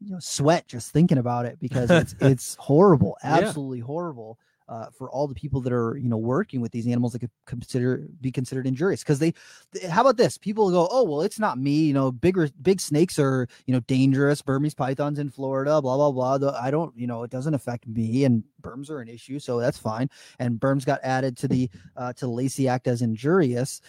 [0.00, 3.38] you know sweat just thinking about it because it's it's horrible, Yeah.
[3.40, 4.38] absolutely horrible.
[4.68, 7.30] Uh, for all the people that are you know working with these animals that could
[7.46, 9.32] consider be considered injurious because they
[9.72, 10.36] th- how about this?
[10.36, 13.78] People go oh well it's not me you know bigger big snakes are you know
[13.80, 17.54] dangerous burmese pythons in florida blah blah blah The- i don't you know it doesn't
[17.54, 20.10] affect me and berms are an issue so that's fine.
[20.40, 23.80] And berms got added to the uh to lacey act as injurious.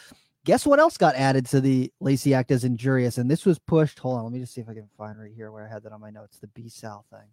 [0.45, 3.17] Guess what else got added to the lacey act as injurious?
[3.17, 5.31] And this was pushed hold on let me just see if i can find right
[5.35, 7.27] here where i had that on my notes the Bsal thing.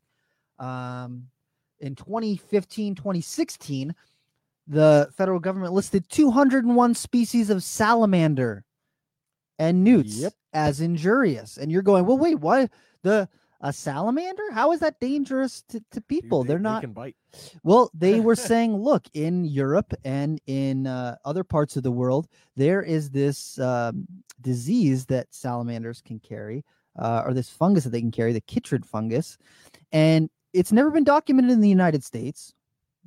[0.67, 1.29] Um
[1.85, 3.95] in 2015 2016
[4.67, 8.65] the federal government listed 201 species of salamander
[9.59, 10.33] and newts Yep.
[10.55, 11.59] as injurious.
[11.59, 12.71] And you're going, well, wait, what?
[13.03, 13.29] The
[13.61, 14.43] a salamander?
[14.53, 16.43] How is that dangerous to, to people?
[16.43, 16.81] they- They're they not.
[16.83, 17.17] can bite.
[17.63, 22.27] Well, they were saying, look, in Europe and in uh, other parts of the world,
[22.57, 24.07] there is this um,
[24.41, 26.65] disease that salamanders can carry,
[26.99, 29.37] uh, or this fungus that they can carry, the chytrid fungus.
[29.93, 32.55] And it's never been documented in the United States,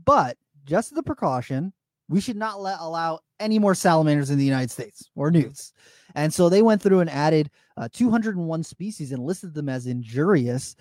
[0.05, 1.73] but just as a precaution,
[2.10, 5.73] we should not let allow any more salamanders in the United States or newts.
[6.15, 10.75] And so they went through and added uh, 201 species and listed them as injurious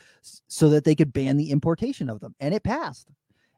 [0.48, 2.34] so that they could ban the importation of them.
[2.40, 3.08] And it passed.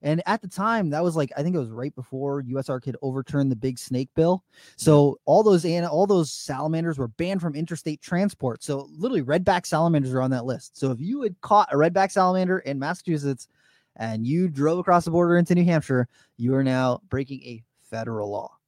[0.02, 2.96] And at the time, that was like I think it was right before USARK could
[3.02, 4.44] overturn the big snake bill.
[4.76, 8.62] So all those and all those salamanders were banned from interstate transport.
[8.62, 10.78] So literally, redback salamanders are on that list.
[10.78, 13.48] So if you had caught a redback salamander in Massachusetts
[13.96, 18.30] and you drove across the border into New Hampshire, you are now breaking a federal
[18.30, 18.58] law.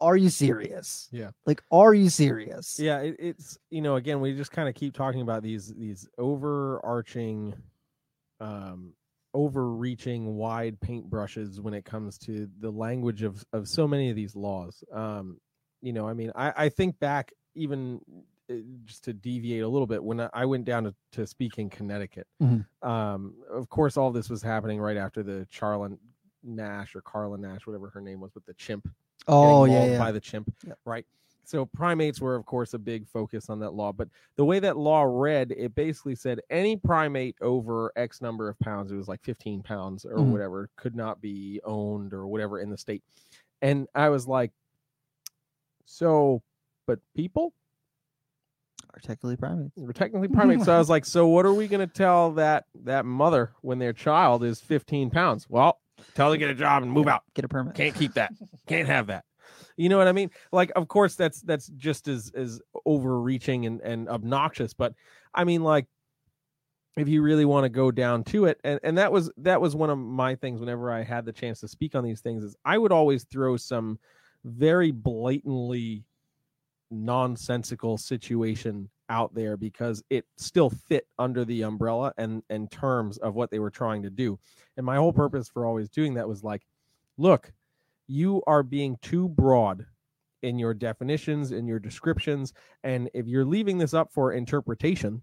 [0.00, 1.08] Are you serious?
[1.10, 1.30] Yeah.
[1.46, 2.78] Like, are you serious?
[2.78, 6.06] Yeah, it, it's you know again we just kind of keep talking about these these
[6.18, 7.54] overarching,
[8.40, 8.92] um,
[9.36, 14.34] overreaching wide paintbrushes when it comes to the language of of so many of these
[14.34, 14.82] laws.
[14.92, 15.38] Um,
[15.82, 18.00] you know, I mean, I I think back even
[18.50, 21.68] uh, just to deviate a little bit when I- went down to, to speak in
[21.68, 22.26] Connecticut.
[22.42, 22.64] Mhm.
[22.82, 25.98] Um, of course, all this was happening right after the Charlin
[26.42, 28.88] Nash or Carla Nash, whatever her name was, with the chimp
[29.28, 29.98] Oh yeah, yeah.
[29.98, 30.78] by the chimp, Yep.
[30.84, 31.04] right?
[31.46, 33.92] So primates were, of course, a big focus on that law.
[33.92, 38.58] But the way that law read, it basically said any primate over X number of
[38.58, 40.32] pounds, it was like 15 pounds or Mhm.
[40.32, 43.04] whatever, could not be owned or whatever in the state.
[43.62, 44.50] And I was like,
[45.84, 46.42] so,
[46.86, 47.52] but people
[48.94, 49.76] Are technically primates.
[49.76, 50.64] we're technically primates.
[50.64, 53.78] so I was like, so what are we going to tell that that mother when
[53.78, 55.48] their child is 15 pounds?
[55.48, 55.80] Well,
[56.14, 57.22] tell her to get a job and move out.
[57.34, 57.74] Get a permit.
[57.76, 58.32] Can't keep that.
[58.66, 59.24] Can't have that.
[59.76, 60.30] You know what I mean?
[60.52, 64.72] Like, of course, that's that's just as as overreaching and and obnoxious.
[64.72, 64.94] But
[65.34, 65.86] I mean, like,
[66.96, 69.76] if you really want to go down to it, and and that was that was
[69.76, 70.60] one of my things.
[70.60, 73.56] Whenever I had the chance to speak on these things, is I would always throw
[73.56, 73.98] some
[74.44, 76.04] very blatantly
[76.90, 83.34] nonsensical situation out there because it still fit under the umbrella and and terms of
[83.34, 84.38] what they were trying to do.
[84.76, 86.62] And my whole purpose for always doing that was like,
[87.18, 87.52] look,
[88.08, 89.86] you are being too broad
[90.42, 92.52] in your definitions, in your descriptions,
[92.84, 95.20] and if you're leaving this up for interpretation,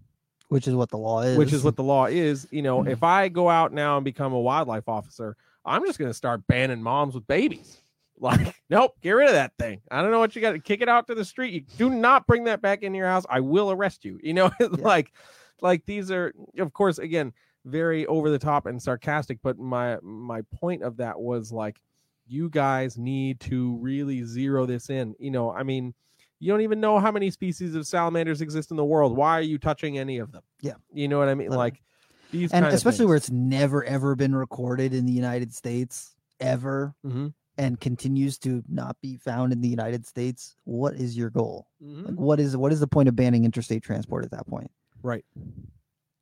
[0.48, 1.38] Which is what the law is.
[1.38, 2.90] which is what the law is, you know, mm-hmm.
[2.90, 6.46] if I go out now and become a wildlife officer, I'm just going to start
[6.46, 7.78] banning moms with babies.
[8.16, 9.80] Like, nope, get rid of that thing.
[9.90, 11.52] I don't know what you got to kick it out to the street.
[11.52, 13.26] You do not bring that back in your house.
[13.28, 14.20] I will arrest you.
[14.22, 15.12] You know, like,
[15.60, 17.32] like these are, of course, again,
[17.64, 19.40] very over the top and sarcastic.
[19.42, 21.80] But my my point of that was like,
[22.26, 25.14] you guys need to really zero this in.
[25.18, 25.94] You know, I mean,
[26.40, 29.16] you don't even know how many species of salamanders exist in the world.
[29.16, 30.42] Why are you touching any of them?
[30.60, 30.74] Yeah.
[30.92, 31.50] you know what I mean.
[31.50, 31.82] Like
[32.30, 37.32] these, and especially where it's never ever been recorded in the United States ever Mhm.
[37.58, 40.56] and continues to not be found in the United States.
[40.64, 41.68] What is your goal?
[41.82, 42.06] Mhm.
[42.08, 44.70] Like what is what is the point of banning interstate transport at that point?
[45.02, 45.24] right.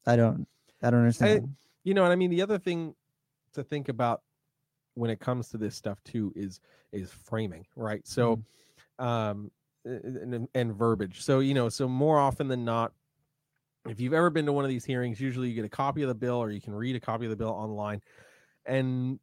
[0.06, 0.46] I don't
[0.82, 1.54] I don't understand.
[1.84, 2.94] you know and i mean the other thing
[3.54, 4.22] to think about
[4.94, 6.60] when it comes to this stuff too is
[6.92, 8.06] is framing right?
[8.06, 8.42] So
[8.98, 9.50] um
[9.84, 11.22] and, and verbiage.
[11.22, 12.92] So you know so more often than not
[13.88, 16.08] if you've ever been to one of these hearings usually you get a copy of
[16.08, 18.00] the bill or you can read a copy of the bill online.
[18.64, 19.18] And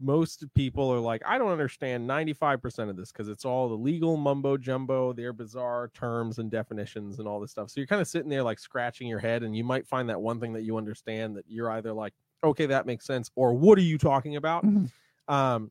[0.00, 4.16] most people are like i don't understand 95% of this because it's all the legal
[4.16, 7.70] mumbo jumbo their bizarre terms and definitions and all this stuff.
[7.70, 10.20] So you're kind of sitting there like scratching your head and you might find that
[10.20, 12.12] one thing that you understand that you're either like
[12.44, 14.64] okay that makes sense or what are you talking about?
[14.64, 14.90] Mhm.
[15.28, 15.70] Um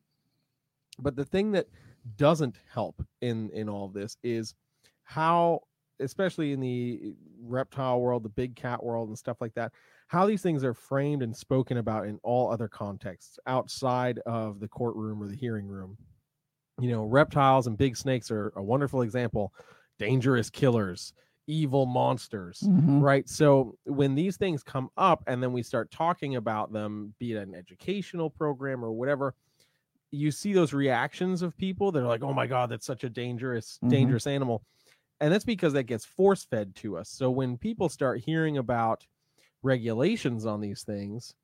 [0.98, 1.68] but the thing that
[2.16, 4.54] doesn't help in in all of this is
[5.04, 5.60] how
[6.00, 9.72] especially in the reptile world, the big cat world, and stuff like that,
[10.08, 14.66] how these things are framed and spoken about in all other contexts outside of the
[14.66, 15.96] courtroom or the hearing room.
[16.80, 19.54] You know, reptiles and big snakes are a wonderful example.
[19.98, 21.12] Dangerous killers,
[21.46, 23.00] evil monsters, Mhm.
[23.02, 23.28] right?
[23.28, 27.36] So when these things come up and then we start talking about them, be it
[27.42, 29.34] an educational program or whatever,
[30.12, 33.10] you see those reactions of people that are like, "Oh my god, that's such a
[33.10, 33.90] dangerous, Mhm.
[33.90, 34.62] dangerous animal,"
[35.20, 37.08] and that's because that gets force fed to us.
[37.10, 39.06] So when people start hearing about
[39.62, 41.34] regulations on these things,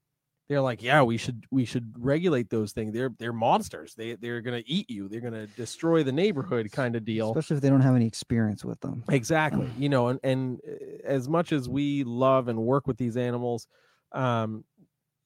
[0.49, 2.93] they're like, "Yeah, we should we should regulate those things.
[2.95, 3.95] They're they're monsters.
[3.95, 5.09] They they're gonna eat you.
[5.09, 8.65] They're gonna destroy the neighborhood, kind of deal." Especially if they don't have any experience
[8.65, 9.05] with them.
[9.11, 13.17] exactly you know and and uh, as much as we love and work with these
[13.17, 13.67] animals
[14.13, 14.65] um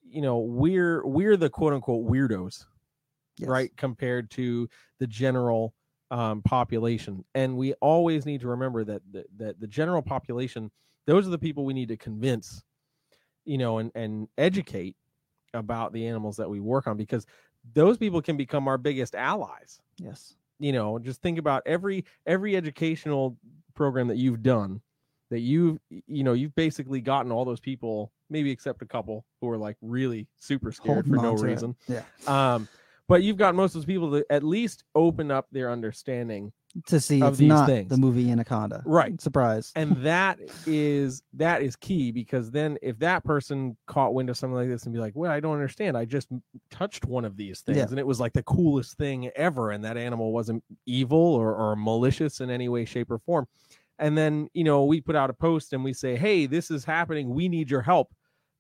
[0.05, 2.67] you know we're we're the quote unquote weirdos
[3.39, 3.49] Yes.
[3.49, 4.69] right compared to
[4.99, 5.75] the general
[6.11, 10.71] um population and we always need to remember that that, that the general population
[11.07, 12.63] those are the people we need to convince
[13.45, 14.95] you know and and educate
[15.55, 17.27] about the animals that we work on because
[17.75, 20.35] those people can become our biggest allies Yes.
[20.59, 23.39] you know just think about every every educational
[23.75, 24.83] program that you've done
[25.31, 29.49] that you've you know you've basically gotten all those people maybe except a couple who
[29.49, 31.47] are like really super scared Holding for no on to it.
[31.47, 32.03] reason Yeah.
[32.27, 32.69] um
[33.09, 36.53] but you've got most of those people to at least open up their understanding
[36.87, 37.91] To see Of it's these not things.
[37.91, 38.83] the movie Anaconda.
[38.87, 39.21] Right.
[39.21, 39.73] Surprise.
[39.77, 44.57] and that is that is key because then if that person caught wind of something
[44.57, 46.29] like this and be like well i don't understand i just
[46.71, 47.85] touched one of these things Yeah.
[47.91, 51.77] and it was like the coolest thing ever and that animal wasn't evil or, or
[51.77, 53.47] malicious in any way shape or form
[53.99, 56.85] and then you know we put out a post and we say hey this is
[56.85, 58.09] happening we need your help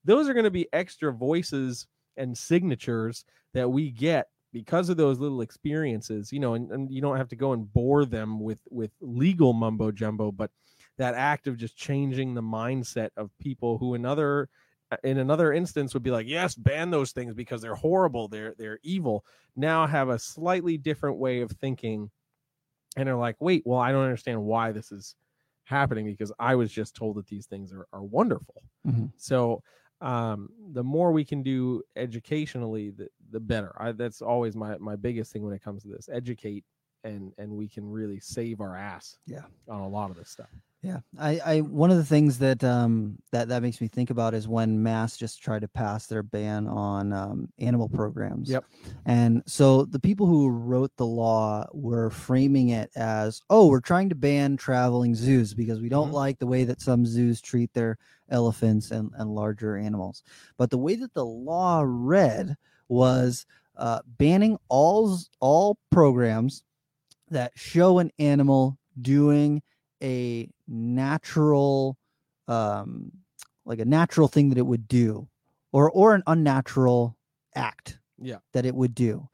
[0.04, 5.18] those are going to be extra voices and signatures that we get because of those
[5.18, 8.60] little experiences you know and, and you don't have to go and bore them with
[8.70, 10.50] with legal mumbo jumbo but
[10.98, 14.48] that act of just changing the mindset of people who another
[15.04, 18.78] in another instance would be like yes ban those things because they're horrible they're they're
[18.82, 19.24] evil
[19.56, 22.10] now have a slightly different way of thinking
[22.96, 25.14] and are like wait well i don't understand why this is
[25.64, 29.12] happening because i was just told that these things are, are wonderful Mhm.
[29.16, 29.62] so
[30.02, 33.72] um the more we can do educationally the, the better.
[33.80, 36.64] I, that's always my my biggest thing when it comes to this educate
[37.04, 39.42] and and we can really save our ass Yeah.
[39.68, 40.48] on a lot of this stuff
[40.82, 44.34] Yeah, I, I one of the things that um that that makes me think about
[44.34, 48.50] is when Mass just tried to pass their ban on um, animal programs.
[48.50, 48.64] Yep.
[49.06, 54.08] And so the people who wrote the law were framing it as, oh, we're trying
[54.08, 56.14] to ban traveling zoos because we don't Mhm.
[56.24, 57.96] like the way that some zoos treat their
[58.28, 60.24] elephants and, and larger animals.
[60.56, 62.56] But the way that the law read
[62.88, 66.62] was uh, banning all all programs
[67.32, 69.62] that show an animal doing
[70.02, 71.96] a natural
[72.48, 73.12] um
[73.64, 75.28] like a natural thing that it would do
[75.72, 77.16] or or an unnatural
[77.54, 78.38] act Yeah.
[78.52, 79.28] that it would do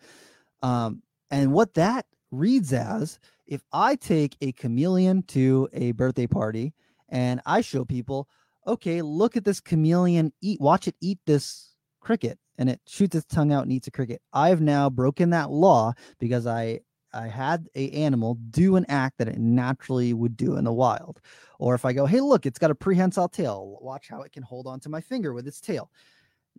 [0.62, 6.74] um and what that reads as if i take a chameleon to a birthday party
[7.08, 8.28] and i show people
[8.66, 13.26] okay look at this chameleon eat watch it eat this cricket and it shoots its
[13.34, 16.78] tongue out and eats a cricket i've now broken that law because i
[17.12, 21.20] I had a animal do an act that it naturally would do in the wild.
[21.58, 23.78] Or if I go, hey, look, it's got a prehensile tail.
[23.80, 25.90] Watch how it can hold onto my finger with its tail.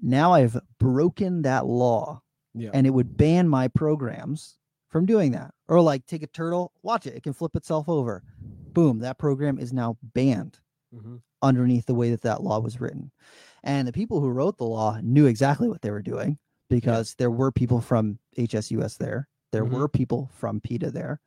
[0.01, 2.21] Now I've broken that law
[2.53, 2.71] Yeah.
[2.73, 4.57] and it would ban my programs
[4.89, 5.53] from doing that.
[5.67, 8.23] Or like take a turtle, watch it, it can flip itself over.
[8.73, 10.59] Boom, that program is now banned
[10.91, 13.11] hmm underneath the way that that law was written.
[13.63, 16.37] And the people who wrote the law knew exactly what they were doing
[16.69, 19.28] because there were people from HSUS there.
[19.51, 19.71] There Mhm.
[19.71, 21.19] were people from PETA there.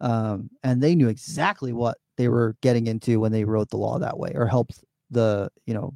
[0.00, 3.98] Um, and they knew exactly what they were getting into when they wrote the law
[3.98, 5.94] that way or helped the, you know,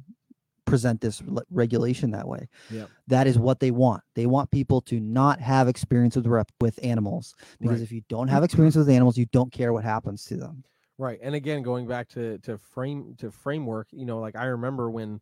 [0.65, 2.47] present this le- regulation that way.
[2.71, 2.89] Yep.
[3.07, 4.01] That is what they want.
[4.15, 7.83] They want people to not have experience with rep- with animals because Right.
[7.83, 10.63] if you don't have experience with animals, you don't care what happens to them.
[10.97, 11.19] Right.
[11.21, 15.19] And again, going back to to frame to framework, you know, like I remember when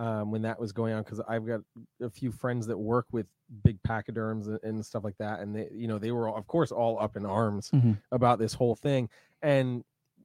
[0.00, 1.60] um when that was going on because I've got
[2.02, 3.28] a few friends that work with
[3.64, 6.72] big pachyderms and, and stuff like that, and they, you know, they were of course
[6.72, 8.00] all up in arms Mhm.
[8.12, 9.10] about this whole thing,
[9.42, 9.84] and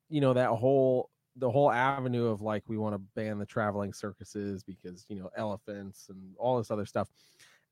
[0.09, 3.93] you know that whole the whole avenue of like we want to ban the traveling
[3.93, 7.09] circuses because you know elephants and all this other stuff,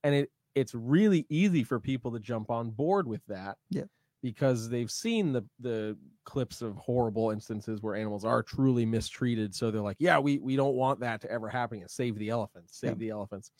[0.03, 3.85] and it it's really easy for people to jump on board with that Yeah.
[4.23, 9.69] Because they've seen the the clips of horrible instances where animals are truly mistreated so
[9.69, 12.79] they're like yeah we we don't want that to ever happen And save the elephants
[12.79, 13.51] save the elephants.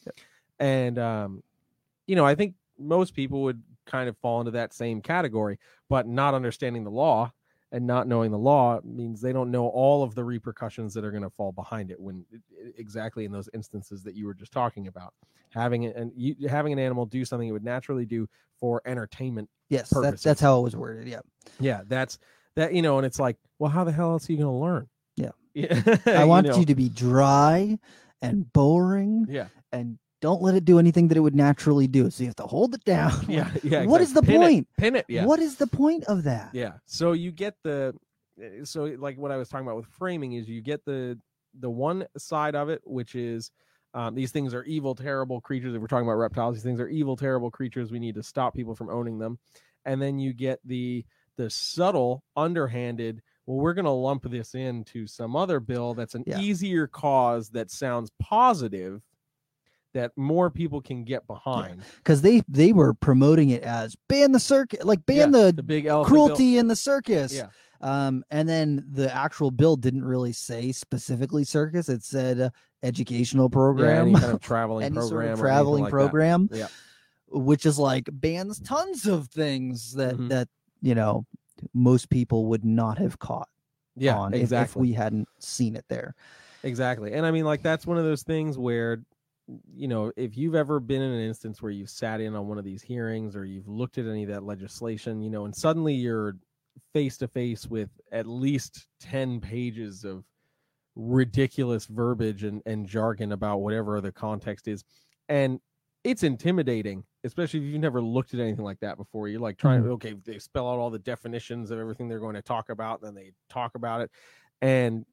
[0.59, 1.43] And um
[2.07, 5.59] you know i think most people would kind of fall into that same category
[5.89, 7.31] but not understanding the law
[7.73, 11.11] and not knowing the law means they don't know all of the repercussions that are
[11.11, 12.23] going to fall behind it when
[12.77, 15.13] exactly in those instances that you were just talking about
[15.49, 19.49] having it and you, having an animal do something it would naturally do for entertainment
[19.69, 20.23] Yes, that's purposes.
[20.23, 21.07] that's how it was worded.
[21.07, 21.19] Yeah.
[21.59, 22.19] yeah that's
[22.55, 24.63] that you know and it's like well how the hell else are you going to
[24.63, 25.31] learn Yeah.
[25.55, 26.57] yeah I want know?
[26.57, 27.79] you to be dry
[28.21, 32.09] and boring yeah and don't let it do anything that it would naturally do.
[32.09, 33.11] So you have to hold it down.
[33.27, 34.13] yeah yeah What is exactly.
[34.13, 34.67] the Pin it, point?
[34.77, 36.49] pin it yeah What is the point of that?
[36.53, 36.73] Yeah.
[36.85, 37.93] So you get the
[38.41, 41.19] uh, so like what I was talking about with framing is you get the
[41.59, 43.51] the one side of it which is
[43.93, 45.75] um, these things are evil, terrible creatures.
[45.75, 47.91] If we're talking about reptiles, these things are evil, terrible creatures.
[47.91, 49.37] We need to stop people from owning them.
[49.85, 51.05] And then you get the
[51.37, 53.21] the subtle, underhanded.
[53.45, 56.39] Well, we're going to lump this into some other bill that's an Yeah.
[56.39, 59.01] easier cause that sounds positive,
[59.93, 61.81] that more people can get behind.
[61.97, 65.63] Because they they were promoting it as ban the circus, like ban Yeah, the, the
[65.63, 66.25] big elephant bill.
[66.27, 67.33] cruelty in the circus.
[67.33, 67.47] Yeah.
[67.81, 71.89] Um, and then the actual bill didn't really say specifically circus.
[71.89, 72.49] It said uh,
[72.81, 76.47] educational Yeah, program, any kind of traveling any program, sort or of traveling like that.
[76.51, 76.67] Yeah.
[77.27, 80.29] Which is like bans tons of things that Mhm.
[80.29, 80.47] that
[80.81, 81.25] you know
[81.73, 83.47] most people would not have caught
[83.95, 84.81] Yeah, on if- if, exactly.
[84.81, 86.15] we hadn't seen it there.
[86.63, 87.11] Exactly.
[87.13, 89.03] And I mean, like, that's one of those things where,
[89.73, 92.57] you know, if you've ever been in an instance where you've sat in on one
[92.57, 95.93] of these hearings or you've looked at any of that legislation, you know, and suddenly
[95.93, 96.35] you're
[96.93, 100.23] face to face with at least 10 pages of
[100.95, 104.83] ridiculous verbiage and, and jargon about whatever the context is.
[105.29, 105.59] And
[106.03, 109.27] it's intimidating, especially if you've never looked at anything like that before.
[109.27, 109.93] You're like trying, mm-hmm.
[109.93, 113.15] okay, they spell out all the definitions of everything they're going to talk about, then
[113.15, 114.11] they talk about it.
[114.61, 115.05] And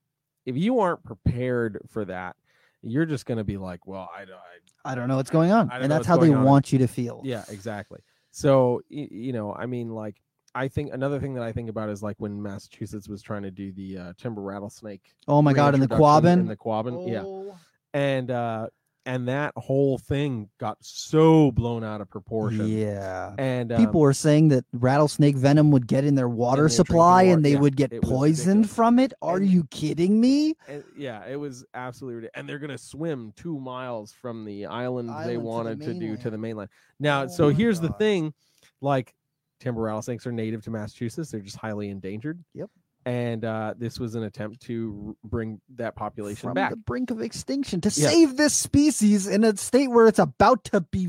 [0.46, 2.36] if you aren't prepared for that,
[2.82, 5.70] you're just going to be like, well, I, I I don't know what's going on,
[5.72, 6.44] and that's how they on.
[6.44, 7.20] want you to feel.
[7.24, 8.00] yeah, exactly.
[8.30, 10.20] So, you know, I mean, like,
[10.54, 13.50] I think another thing that I think about is like when Massachusetts was trying to
[13.50, 15.14] do the uh, timber rattlesnake.
[15.28, 17.56] Oh my god, in the Quabbin, in the Quabbin, yeah, Oh,
[17.92, 18.68] and uh,
[19.06, 22.68] and that whole thing got so blown out of proportion.
[22.68, 23.34] Yeah.
[23.38, 27.24] And um, People were saying that rattlesnake venom would get in their water their supply
[27.24, 29.12] water, and they yeah, would get poisoned from it.
[29.22, 30.54] Are And- you kidding me?
[30.68, 32.38] And, yeah, it was absolutely ridiculous.
[32.40, 36.30] And they're gonna swim two miles from the island, Island they wanted to do to
[36.30, 36.70] the mainland.
[36.98, 38.34] Now, Oh so here's the thing:
[38.80, 39.14] like
[39.60, 42.42] timber rattlesnakes are native to Massachusetts; they're just highly endangered.
[42.54, 42.70] Yep.
[43.06, 46.70] And uh, this was an attempt to bring that population From back.
[46.70, 48.08] the brink of extinction to Yeah.
[48.08, 51.08] save this species in a state where it's about to be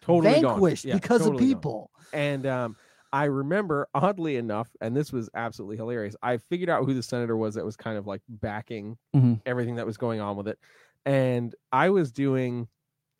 [0.00, 1.60] Totally vanquished Yeah, because totally of gone.
[1.60, 1.90] people.
[2.12, 2.76] And um,
[3.12, 6.16] I remember, oddly enough, and this was absolutely hilarious.
[6.22, 9.40] I figured out who the senator was that was kind of like backing Mhm.
[9.46, 10.58] everything that was going on with it,
[11.06, 12.66] and I was doing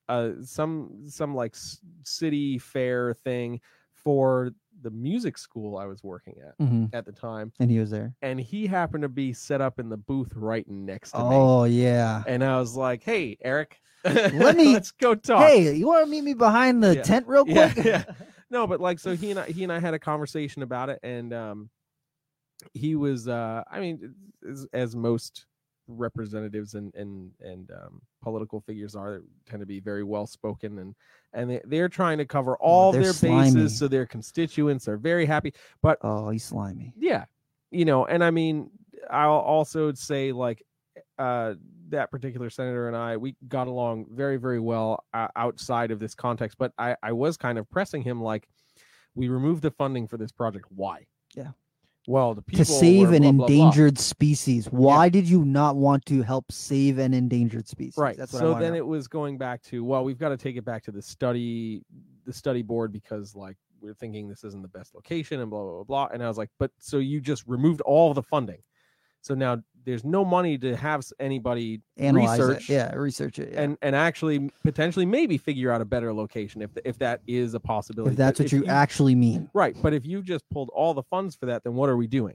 [0.09, 1.55] uh, some some like
[2.03, 3.61] city fair thing
[3.95, 4.51] for
[4.83, 6.91] the music school I was working at Mhm.
[6.95, 8.14] at the time, And he was there.
[8.22, 11.37] and he happened to be set up in the booth right next to me.
[11.37, 12.22] Oh yeah.
[12.26, 16.11] And I was like, "Hey, Eric, Let me- let's go talk." Hey, you want to
[16.11, 17.03] meet me behind the Yeah.
[17.03, 17.85] tent real Yeah, quick?
[17.85, 18.05] yeah.
[18.51, 20.99] no but like so he and I, he and I had a conversation about it
[21.05, 21.70] and um
[22.74, 24.14] he was uh I mean
[24.49, 25.47] as, as most
[25.89, 30.79] representatives and and and um political figures are they tend to be very well spoken
[30.79, 30.95] and
[31.33, 33.53] and they, they're trying to cover all they're their slimy.
[33.53, 35.53] bases so their constituents are very happy
[35.83, 36.93] but Oh, he's slimy.
[36.99, 37.25] yeah
[37.71, 38.71] you know and i mean
[39.11, 40.62] i'll also say like
[41.18, 41.55] uh
[41.89, 46.14] that particular senator and i we got along very very well uh, outside of this
[46.14, 48.49] context but i i was kind of pressing him like
[49.14, 51.51] we removed the funding for this project why Yeah.
[52.07, 53.46] Well the people to save were an blah, blah, blah.
[53.46, 54.66] endangered species.
[54.66, 57.94] Why did you not want to help save an endangered species?
[57.96, 60.57] right That's what so then it was going back to well we've got to take
[60.57, 61.82] it back to the study
[62.24, 65.72] the study board because like we're thinking this isn't the best location and blah blah
[65.72, 66.09] blah, blah.
[66.12, 68.59] and i was like but so you just removed all the funding
[69.23, 72.73] so now there's no money to have anybody analyze research it.
[72.75, 73.53] Yeah, research it.
[73.53, 73.62] yeah.
[73.62, 77.61] and and actually potentially maybe figure out a better location if if that is a
[77.61, 79.49] possibility if that's But what you, actually mean.
[79.55, 82.07] right but if you just pulled all the funds for that then what are we
[82.07, 82.35] doing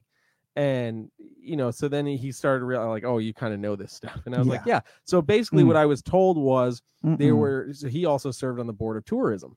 [0.56, 3.92] and you know so then he started realize like oh you kind of know this
[4.00, 5.68] stuff and i was like yeah so basically Mm.
[5.68, 7.38] what i was told was there Mm-mm.
[7.38, 9.56] were so he also served on the board of tourism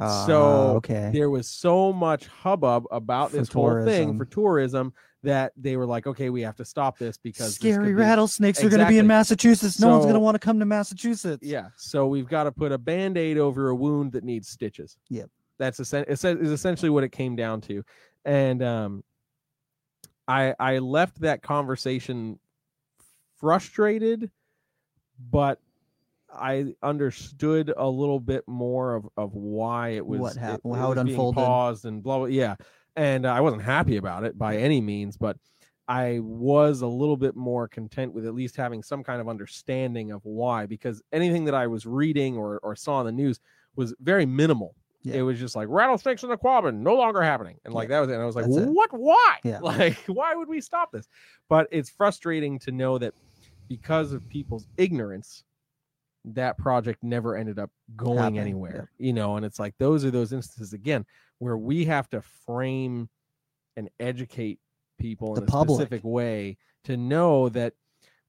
[0.00, 0.42] Ah, so
[0.76, 1.10] okay.
[1.12, 4.92] there was so much hubbub about For this whole thing for tourism
[5.24, 8.68] that they were like okay we have to stop this because Scary be- rattlesnakes are
[8.68, 9.80] going to be in Massachusetts.
[9.80, 11.44] No one's going to want to come to Massachusetts.
[11.46, 11.68] Yeah.
[11.76, 14.96] So we've got to put a band aid over a wound that needs stitches.
[15.10, 15.28] Yep.
[15.58, 17.82] That's essen- is essentially what it came down to.
[18.24, 19.02] And um,
[20.28, 22.38] I I left that conversation
[23.38, 24.30] frustrated,
[25.30, 25.58] but
[26.32, 30.92] I understood a little bit more of, of why it was What hap- it, how
[30.92, 31.36] it being unfolded.
[31.42, 32.26] paused and blah blah.
[32.26, 32.56] Yeah.
[32.98, 35.36] And uh, I wasn't happy about it by any means, but
[35.86, 40.10] I was a little bit more content with at least having some kind of understanding
[40.10, 43.38] of why, because anything that I was reading or, or saw in the news
[43.76, 44.74] was very minimal.
[45.02, 45.18] Yeah.
[45.18, 48.10] It was just like rattlesnakes in the Quabbin, no longer happening, and like that was
[48.10, 48.14] it.
[48.14, 48.68] And I was like, That's it.
[48.68, 48.90] what?
[48.92, 49.38] Why?
[49.44, 49.60] Yeah.
[49.62, 51.06] Like, why would we stop this?
[51.48, 53.14] But it's frustrating to know that
[53.68, 55.44] because of people's ignorance,
[56.24, 58.90] that project never ended up going Happening, anywhere.
[58.98, 61.06] You know, and it's like those are those instances again
[61.38, 63.08] where we have to frame
[63.76, 64.58] and educate
[64.98, 65.76] people The in a public.
[65.76, 67.74] specific way to know that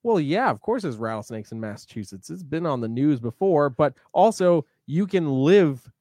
[0.03, 3.93] well yeah of course there's rattlesnakes in massachusetts it's been on the news before but
[4.13, 5.91] also you can live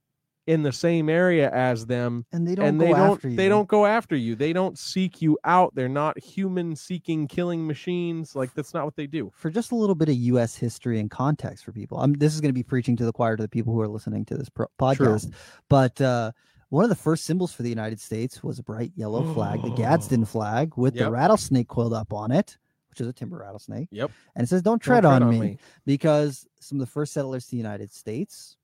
[0.47, 3.37] in the same area as them and they don't and go they don't after you.
[3.37, 7.67] they don't go after you they don't seek you out they're not human seeking killing
[7.67, 10.57] machines like that's not what they do for just a little bit of U.S.
[10.57, 11.99] history and context for people.
[11.99, 13.89] I'm, this is going to be preaching to the choir to the people who are
[13.89, 15.33] listening to this pro- podcast.
[15.69, 16.33] But uh,
[16.71, 19.71] one of the first symbols for the United States was a bright yellow flag, the
[19.71, 22.59] Gadsden flag, with the rattlesnake coiled up on it,
[22.91, 23.89] which is a timber rattlesnake.
[23.91, 27.45] yep And it says, "Don't Don't tread, on, me, because some of the first settlers
[27.47, 28.57] to the United States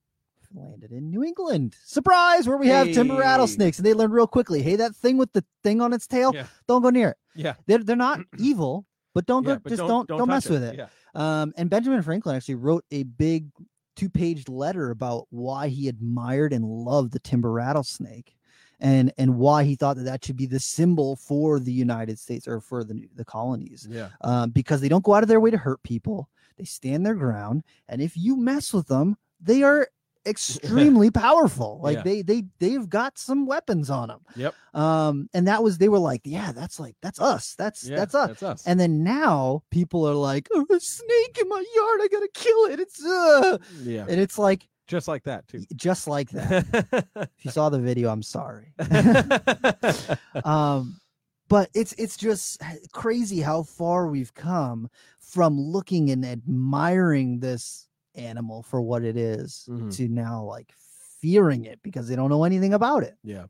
[0.54, 1.74] landed in New England.
[1.84, 4.62] Surprise, where we have timber rattlesnakes, and they learned real quickly.
[4.62, 6.46] Hey, that thing with the thing on its tail, Yeah.
[6.68, 7.16] don't go near it.
[7.34, 10.50] yeah They're they're not evil, but don't yeah, go, but just don't don't, mess touch
[10.52, 10.76] with it.
[10.76, 13.48] yeah Um, and Benjamin Franklin actually wrote a big
[13.96, 18.36] two-page letter about why he admired and loved the timber rattlesnake,
[18.80, 22.48] and and why he thought that that should be the symbol for the United States
[22.48, 25.50] or for the the colonies, yeah um, because they don't go out of their way
[25.50, 26.28] to hurt people.
[26.56, 29.88] They stand their ground, and if you mess with them, they are
[30.26, 31.80] extremely powerful.
[31.82, 32.02] Like Yeah.
[32.02, 34.20] they they they've got some weapons on them.
[34.36, 34.54] Yep.
[34.74, 37.54] Um, and that was they were like, yeah, that's like that's us.
[37.56, 38.28] That's yeah that's us.
[38.28, 42.00] that's us And then now people are like, oh, a snake in my yard.
[42.02, 42.80] I gotta kill it.
[42.80, 47.08] It's uh yeah and it's like just like that too just like that.
[47.16, 48.74] if you saw the video, I'm sorry.
[50.44, 51.00] um,
[51.48, 52.60] but it's it's just
[52.92, 54.88] crazy how far we've come
[55.20, 59.94] from looking and admiring this animal for what it is Mhm.
[59.96, 60.72] to now like
[61.20, 63.16] fearing it because they don't know anything about it.
[63.24, 63.46] Yeah.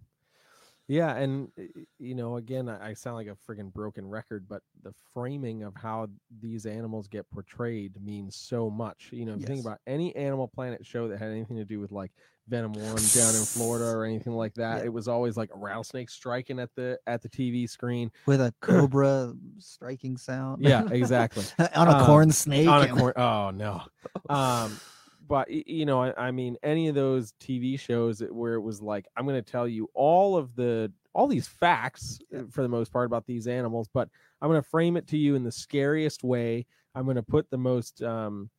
[0.86, 1.14] Yeah.
[1.16, 4.92] And, y- y- you know, again, I, sound like a friggin' broken record, but the
[5.14, 6.08] framing of how
[6.40, 9.08] these animals get portrayed means so much.
[9.10, 11.80] You know, if you think about any Animal Planet show that had anything to do
[11.80, 12.12] with like
[12.48, 14.84] Venom One down in Florida or anything like that, Yeah.
[14.84, 18.12] it was always like a rattlesnake striking at the at the TV screen.
[18.26, 20.62] With a cobra striking sound.
[20.62, 21.44] Yeah, exactly.
[21.74, 22.68] on a Uh, corn snake.
[22.68, 23.14] on a corn.
[23.16, 23.80] Oh no.
[24.28, 24.78] Um,
[25.28, 29.06] but you know, I, I mean, any of those TV shows where it was like,
[29.16, 32.92] I'm going to tell you all of the all these facts uh, for the most
[32.92, 34.08] part about these animals, but
[34.42, 36.66] I'm going to frame it to you in the scariest way.
[36.94, 38.50] I'm going to put the most um,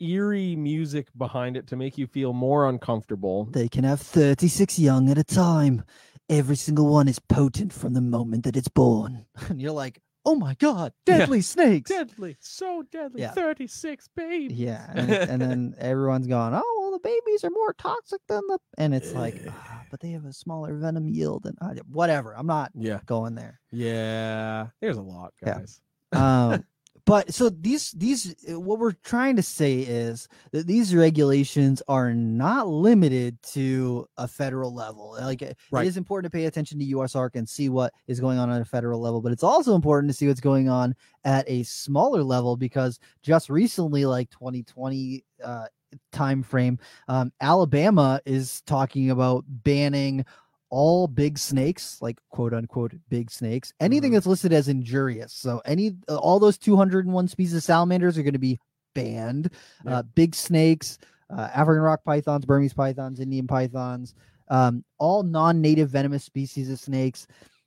[0.00, 3.44] eerie music behind it to make you feel more uncomfortable.
[3.44, 5.84] They can have 36 young at a time.
[6.28, 9.26] Every single one is potent from the moment that it's born.
[9.48, 11.18] And you're like, oh my God, Yeah.
[11.18, 11.90] deadly snakes.
[11.90, 13.22] Deadly, so deadly.
[13.22, 13.32] Yeah.
[13.32, 14.58] 36 babies.
[14.58, 14.86] Yeah.
[14.94, 18.58] And, and then everyone's going, oh, well, the babies are more toxic than the.
[18.78, 21.46] And it's like, "Ah, but they have a smaller venom yield.
[21.46, 22.34] And uh, whatever.
[22.36, 23.60] I'm not yeah, going there.
[23.72, 24.66] yeah.
[24.80, 25.54] There's a lot, Yeah.
[25.58, 25.80] guys.
[26.12, 26.64] um
[27.10, 32.14] but so these these uh, what we're trying to say is that these regulations are
[32.14, 35.42] not limited to a federal level like
[35.72, 35.84] Right.
[35.84, 38.60] it is important to pay attention to USARK and see what is going on at
[38.60, 40.94] a federal level but it's also important to see what's going on
[41.24, 45.66] at a smaller level because just recently like 2020 uh
[46.12, 50.24] time frame um Alabama is talking about banning
[50.70, 54.14] all big snakes, like quote unquote big snakes, anything Mhm.
[54.14, 55.32] that's listed as injurious.
[55.32, 58.58] So any all those 201 species of salamanders are going to be
[58.94, 59.50] banned.
[59.84, 59.92] Yep.
[59.94, 60.98] Uh, big snakes,
[61.28, 64.14] uh, African rock pythons, Burmese pythons, Indian pythons,
[64.48, 67.26] um, all non-native venomous species of snakes,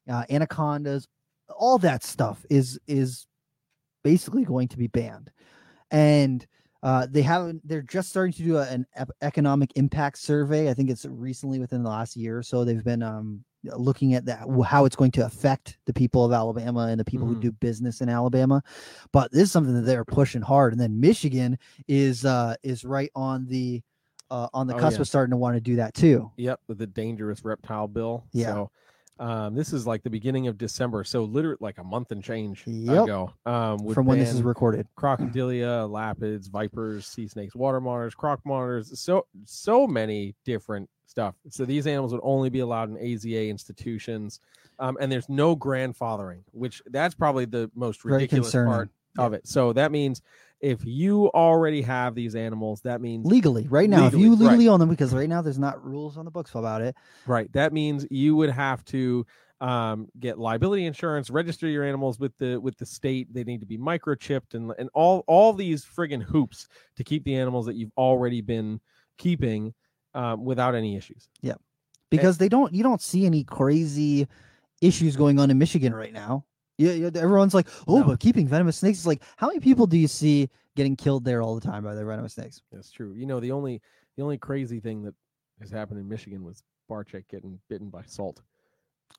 [0.09, 1.07] uh, anacondas,
[1.57, 3.27] all that stuff is is
[4.03, 5.31] basically going to be banned.
[5.91, 6.45] And
[6.83, 7.67] uh, they haven't.
[7.67, 8.85] They're just starting to do a- an
[9.21, 10.69] economic impact survey.
[10.69, 12.63] I think it's recently within the last year or so.
[12.65, 16.87] They've been um, looking at that how it's going to affect the people of Alabama
[16.87, 17.35] and the people Mhm.
[17.35, 18.61] who do business in Alabama.
[19.13, 20.73] But this is something that they're pushing hard.
[20.73, 21.57] And then Michigan
[21.87, 23.81] is uh, is right on the
[24.29, 25.01] uh, on the Oh, cusp yeah.
[25.01, 26.31] of starting to want to do that too.
[26.37, 28.25] Yep, the dangerous reptile bill.
[28.33, 28.47] Yeah.
[28.47, 28.71] So
[29.19, 31.03] um, this is like the beginning of December.
[31.03, 33.03] So literally like a month and change Yep.
[33.03, 33.33] ago.
[33.45, 34.87] Um, from when this is recorded.
[34.97, 41.35] crocodilia, elapids, vipers, sea snakes, water monitors, croc monitors, so so many different stuff.
[41.49, 44.39] So these animals would only be allowed in AZA institutions.
[44.79, 48.89] Um, and there's no grandfathering, which that's probably the most ridiculous part
[49.19, 49.47] of it.
[49.47, 50.21] So that means
[50.63, 54.07] if you already have these animals, that means legally right now.
[54.07, 54.39] if Legally, you right.
[54.39, 56.95] legally own them, because right now there's not rules on the books about it.
[57.27, 57.51] Right.
[57.51, 59.25] That means you would have to
[59.59, 63.33] um, get liability insurance, register your animals with the with the state.
[63.33, 67.35] They need to be microchipped and and all all these friggin' hoops to keep the
[67.35, 68.79] animals that you've already been
[69.17, 69.73] keeping
[70.13, 71.27] um, without any issues.
[71.41, 71.55] Yeah,
[72.09, 74.29] because they don't you don't see any crazy
[74.81, 76.45] issues going on in Michigan right now.
[76.77, 78.03] Yeah, yeah, everyone's like, oh, No.
[78.07, 81.41] but keeping venomous snakes is like, how many people do you see getting killed there
[81.41, 82.61] all the time by the venomous snakes?
[82.71, 83.13] That's true.
[83.13, 83.81] You know, the only
[84.17, 85.13] the only crazy thing that
[85.61, 88.41] has happened in Michigan was Barczyk getting bitten by salt.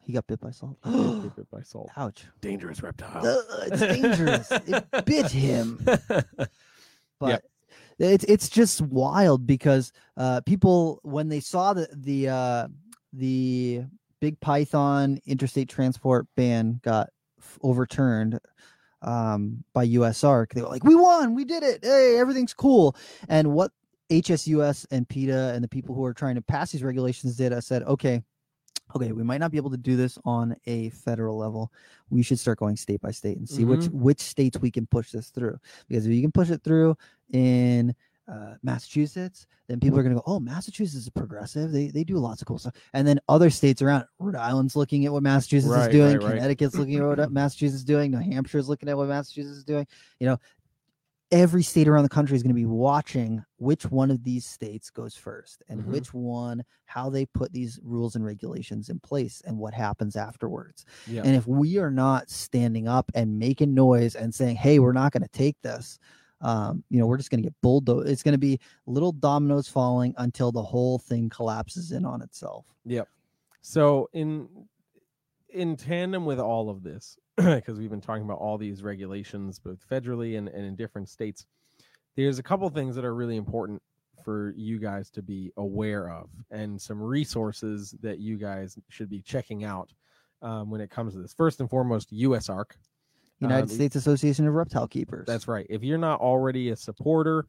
[0.02, 0.76] He got bit by salt.
[0.84, 1.90] He did bit by salt.
[1.96, 2.26] Ouch!
[2.40, 3.24] Dangerous reptile.
[3.24, 4.50] Ugh, it's dangerous.
[4.50, 5.78] it bit him.
[7.20, 7.44] but Yep.
[8.00, 12.68] it's it's just wild because uh people when they saw the the uh
[13.12, 13.84] the
[14.20, 17.10] big python interstate transport ban got
[17.62, 18.38] overturned
[19.02, 21.34] um by USARK they were like we won!
[21.34, 21.84] We did it!
[21.84, 22.96] Hey everything's cool!
[23.28, 23.72] And what
[24.10, 27.60] HSUS and PETA and the people who are trying to pass these regulations did I
[27.60, 28.22] said okay
[28.94, 31.72] okay we might not be able to do this on a federal level.
[32.10, 35.10] We should start going state by state and see which which states we can push
[35.10, 35.58] this through.
[35.88, 36.96] Because if you can push it through
[37.32, 37.94] in
[38.26, 41.72] uh, Massachusetts, then people are going to go, oh, Massachusetts is progressive.
[41.72, 42.74] They they do lots of cool stuff.
[42.94, 46.16] And then other states around, Rhode Island's looking at what Massachusetts Right, is doing.
[46.18, 46.32] right, right.
[46.40, 48.10] Connecticut's looking at what Massachusetts is doing.
[48.10, 49.86] New Hampshire's looking at what Massachusetts is doing.
[50.20, 50.38] You know,
[51.32, 54.88] every state around the country is going to be watching which one of these states
[54.90, 55.86] goes first and Mhm.
[55.86, 60.84] which one, how they put these rules and regulations in place and what happens afterwards.
[61.06, 61.22] yeah.
[61.24, 65.12] And if we are not standing up and making noise and saying, "Hey, we're not
[65.12, 65.98] going to take this,"
[66.40, 68.08] um, you know, we're just going to get bulldozed.
[68.08, 72.66] It's going to be little dominoes falling until the whole thing collapses in on itself.
[72.84, 73.08] Yep.
[73.62, 74.48] So in
[75.48, 79.78] in tandem with all of this, because we've been talking about all these regulations, both
[79.88, 81.46] federally and, and in different states,
[82.16, 83.80] there's a couple things that are really important
[84.24, 89.20] for you guys to be aware of, and some resources that you guys should be
[89.20, 89.92] checking out
[90.42, 91.32] um, when it comes to this.
[91.32, 92.72] First and foremost, USARK.
[93.44, 95.26] United Um, States Association of Reptile Keepers.
[95.26, 95.66] That's right.
[95.70, 97.46] If you're not already a supporter,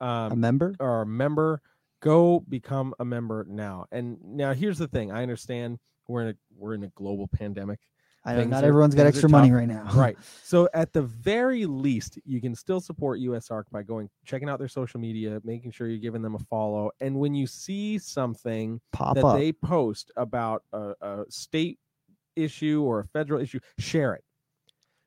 [0.00, 0.74] um, a member.
[0.80, 1.60] or a member,
[2.00, 3.86] go become a member now.
[3.92, 5.78] And now here's the thing: I understand
[6.08, 7.78] we're in a we're in a global pandemic,
[8.24, 9.88] I know things not are- everyone's got extra money right now.
[9.94, 10.16] right?
[10.44, 14.68] So at the very least, you can still support USARK by going checking out their
[14.68, 19.14] social media, making sure you're giving them a follow, and when you see something Pop
[19.14, 19.36] that up.
[19.38, 21.78] they post about a, a state
[22.36, 24.24] issue or a federal issue, share it.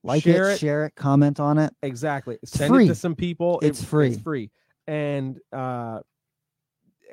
[0.05, 0.59] Like share it, it.
[0.59, 1.73] share it, comment on it.
[1.81, 2.37] Exactly.
[2.43, 3.59] It's Send it to some people.
[3.61, 4.09] It's It- free.
[4.13, 4.51] It's free.
[4.87, 5.99] And uh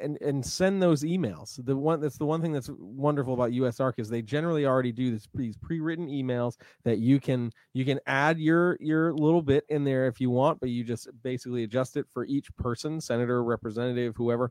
[0.00, 1.64] and and send those emails.
[1.64, 5.12] The one that's the one thing that's wonderful about USARK is they generally already do
[5.12, 9.84] this these pre-written emails that you can you can add your your little bit in
[9.84, 14.14] there if you want, but you just basically adjust it for each person, senator, representative,
[14.16, 14.50] whoever.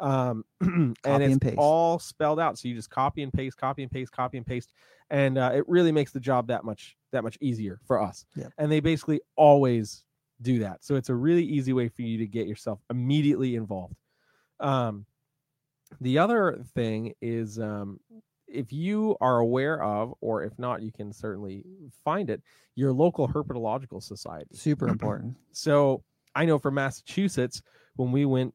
[0.00, 2.58] Um and it's all spelled out.
[2.58, 4.72] So you just copy and paste, copy and paste, copy and paste,
[5.10, 8.24] and uh, it really makes the job that much that much easier for us.
[8.36, 8.52] Yep.
[8.58, 10.04] And they basically always
[10.42, 10.84] do that.
[10.84, 13.96] So it's a really easy way for you to get yourself immediately involved.
[14.58, 15.06] Um,
[16.00, 18.00] the other thing is um,
[18.46, 21.64] if you are aware of, or if not, you can certainly
[22.04, 22.42] find it,
[22.74, 24.54] your local herpetological society.
[24.54, 25.36] Super important.
[25.52, 26.02] So
[26.34, 27.62] I know for Massachusetts,
[27.96, 28.54] when we went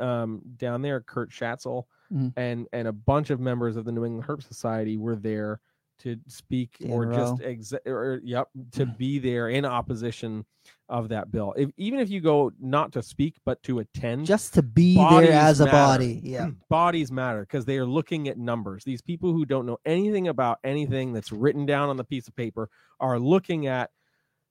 [0.00, 2.32] um, down there, Kurt Schatzel Mhm.
[2.36, 5.60] and and a bunch of members of the New England Herp Society were there
[6.00, 10.44] to speak Dan or just or yep to be there in opposition
[10.88, 11.52] of that bill.
[11.58, 15.30] If even if you go not to speak but to attend, Just to be there
[15.32, 15.76] as a matter.
[15.76, 16.20] body.
[16.24, 16.48] Yeah.
[16.70, 18.82] bodies matter because they are looking at numbers.
[18.82, 22.34] These people who don't know anything about anything that's written down on the piece of
[22.34, 23.90] paper are looking at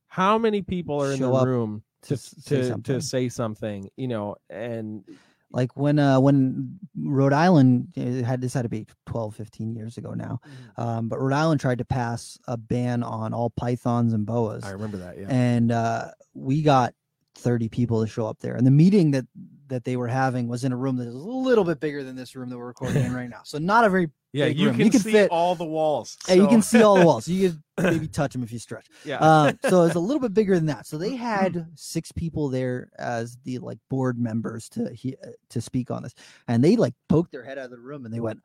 [0.08, 4.08] how many people are in the room to to say to, to say something, you
[4.08, 5.04] know, and
[5.52, 9.98] like when uh when rhode island it had this had to be 12 15 years
[9.98, 10.40] ago now
[10.78, 14.72] um but rhode island tried to pass a ban on all pythons and boas I
[14.72, 15.18] remember that.
[15.18, 16.94] Yeah, and uh we got
[17.36, 19.26] 30 people to show up there and the meeting that
[19.68, 22.16] that they were having was in a room that is a little bit bigger than
[22.16, 24.46] this room that we're recording in right now so not a very yeah.
[24.46, 24.76] big You room.
[24.78, 26.18] can, You can see fit- all the walls.
[26.28, 27.64] Hey, you can see all the walls you can
[27.94, 30.66] maybe touch them if you stretch yeah, um, so it's a little bit bigger than
[30.68, 30.86] that.
[30.88, 35.62] So they had six people there as the like board members to he, uh, to
[35.62, 36.14] speak on this,
[36.48, 38.40] and they like poked their head out of the room and they went,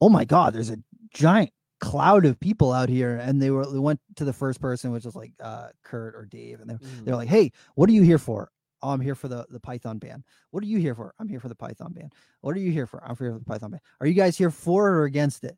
[0.00, 0.78] "Oh my god, there's a
[1.14, 1.50] giant
[1.80, 5.04] cloud of people out here." And they were they went to the first person, which
[5.04, 7.04] was like uh, Kurt or Dave, and they're Mhm.
[7.04, 8.50] they're like, "Hey, what are you here for?"
[8.82, 10.22] Oh, I'm here for the the Python ban.
[10.50, 11.14] What are you here for?
[11.18, 12.10] I'm here for the Python ban.
[12.42, 13.02] What are you here for?
[13.02, 13.80] I'm here for the Python ban.
[14.00, 15.56] Are you guys here for or against it?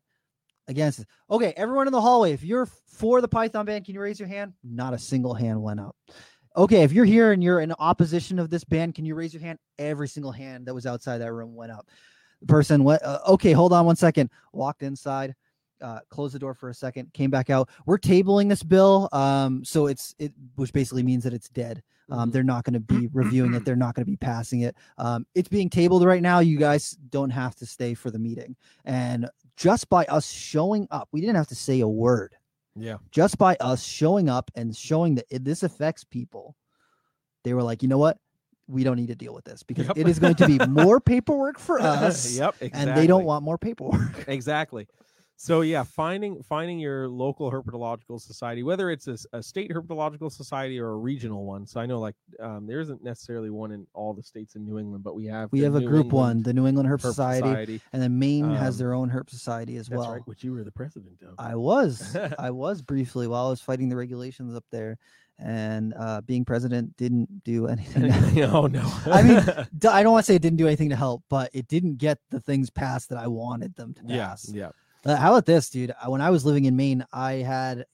[0.67, 1.07] against it.
[1.31, 4.29] Okay, everyone in the hallway, if you're for the Python ban, can you raise your
[4.29, 4.53] hand?
[4.63, 5.95] Not a single hand went up.
[6.55, 9.41] Okay, if you're here and you're in opposition of this ban, can you raise your
[9.41, 9.57] hand?
[9.79, 11.87] Every single hand that was outside that room went up.
[12.41, 14.29] The person went, uh, okay, hold on one second.
[14.53, 15.33] Walked inside,
[15.81, 17.69] uh, closed the door for a second, came back out.
[17.85, 21.81] We're tabling this bill, um, so it's it, which basically means that it's dead.
[22.11, 22.33] Um, Mhm.
[22.33, 23.65] they're not going to be reviewing it.
[23.65, 24.75] They're not going to be passing it.
[24.97, 26.39] Um, it's being tabled right now.
[26.39, 28.55] You guys don't have to stay for the meeting.
[28.85, 32.35] And just by us showing up, we didn't have to say a word.
[32.75, 32.97] Yeah.
[33.11, 36.55] Just by us showing up and showing that it, this affects people,
[37.43, 38.17] they were like, you know what?
[38.67, 39.97] We don't need to deal with this because Yep.
[39.97, 42.37] it is going to be more paperwork for us.
[42.37, 42.55] yep.
[42.61, 42.71] Exactly.
[42.89, 44.25] And they don't want more paperwork.
[44.27, 44.87] exactly
[45.41, 50.89] so yeah finding finding your local herpetological society whether it's a state herpetological society or
[50.89, 54.21] a regional one so i know like um, there isn't necessarily one in all the
[54.21, 56.67] states in new england but we have We have a group England one, the New
[56.67, 59.97] England Herp Herp Society, and then Maine has Um, their own Herp Society as that's
[59.97, 60.11] well.
[60.13, 63.61] right which you were the president of I was, I was briefly while I was
[63.61, 64.97] fighting the regulations up there,
[65.37, 68.11] and uh, being president didn't do anything.
[68.43, 69.37] oh no I mean,
[69.89, 72.19] I don't want to say it didn't do anything to help, but it didn't get
[72.29, 74.51] the things passed that I wanted them to yeah pass.
[74.53, 74.71] yeah
[75.05, 75.91] Uh, how about this, dude?
[75.91, 77.85] Uh, When I was living in Maine, I had,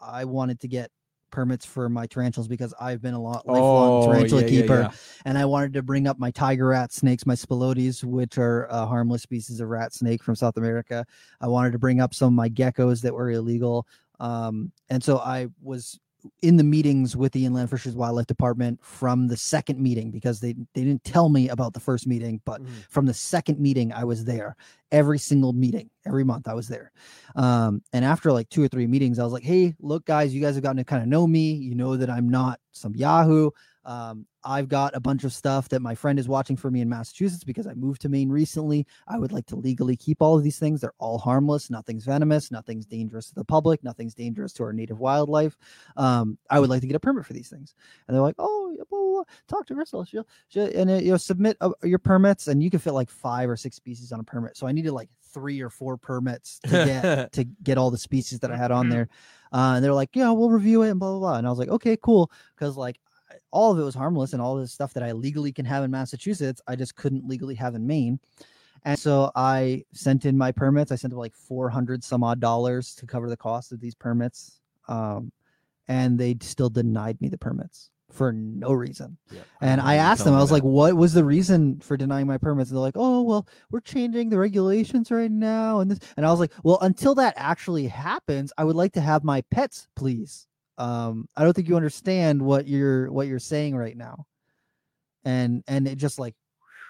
[0.00, 0.90] I wanted to get
[1.30, 4.80] permits for my tarantulas because I've been a lot lifelong Oh, tarantula yeah, yeah, keeper,
[4.82, 4.90] yeah.
[5.24, 8.86] and I wanted to bring up my tiger rat snakes, my spilotes, which are a
[8.86, 11.04] harmless species of rat snake from South America.
[11.40, 13.84] I wanted to bring up some of my geckos that were illegal,
[14.20, 15.98] um, and so I was
[16.42, 20.54] in the meetings with the Inland Fisheries Wildlife Department from the second meeting because they
[20.74, 22.68] they didn't tell me about the first meeting, but Mhm.
[22.88, 24.56] from the second meeting i was there.
[24.90, 26.92] Every single meeting every month i was there.
[27.36, 30.40] Um, and after like two or three meetings i was like hey look guys you
[30.40, 31.52] guys have gotten to kind of know me.
[31.52, 33.50] You know that i'm not some yahoo
[33.84, 36.88] um, i've got a bunch of stuff that my friend is watching for me in
[36.88, 40.42] massachusetts because i moved to maine recently i would like to legally keep all of
[40.42, 44.62] these things they're all harmless nothing's venomous nothing's dangerous to the public nothing's dangerous to
[44.62, 45.56] our native wildlife
[45.96, 47.74] um, i would like to get a permit for these things
[48.06, 49.24] and they're like oh yeah, blah, blah, blah.
[49.48, 50.04] talk to Crystal.
[50.04, 53.10] She'll, she'll and uh, you know submit uh, your permits, and you can fit like
[53.10, 54.56] five or six species on a permit.
[54.56, 58.40] So I needed like three or four permits to get to get all the species
[58.40, 59.08] that I had on there.
[59.52, 61.38] Uh, and they're like, yeah, we'll review it and blah blah blah.
[61.38, 62.98] And I was like, okay, cool, because like
[63.54, 65.90] all of it was harmless and all this stuff that I legally can have in
[65.90, 68.18] Massachusetts, I just couldn't legally have in Maine.
[68.84, 70.92] And so I sent in my permits.
[70.92, 74.60] I sent them like 400 some odd dollars to cover the cost of these permits.
[74.88, 75.32] Um,
[75.88, 79.16] and they still denied me the permits for no reason.
[79.30, 79.46] Yep.
[79.60, 80.56] And I you asked them, I was that.
[80.56, 82.70] like, what was the reason for denying my permits?
[82.70, 85.80] And they're like, oh, well, we're changing the regulations right now.
[85.80, 89.00] And this, and I was like, well, until that actually happens, I would like to
[89.00, 90.46] have my pets, please.
[90.78, 94.26] Um, I don't think you understand what you're, what you're saying right now.
[95.24, 96.34] And, and it just like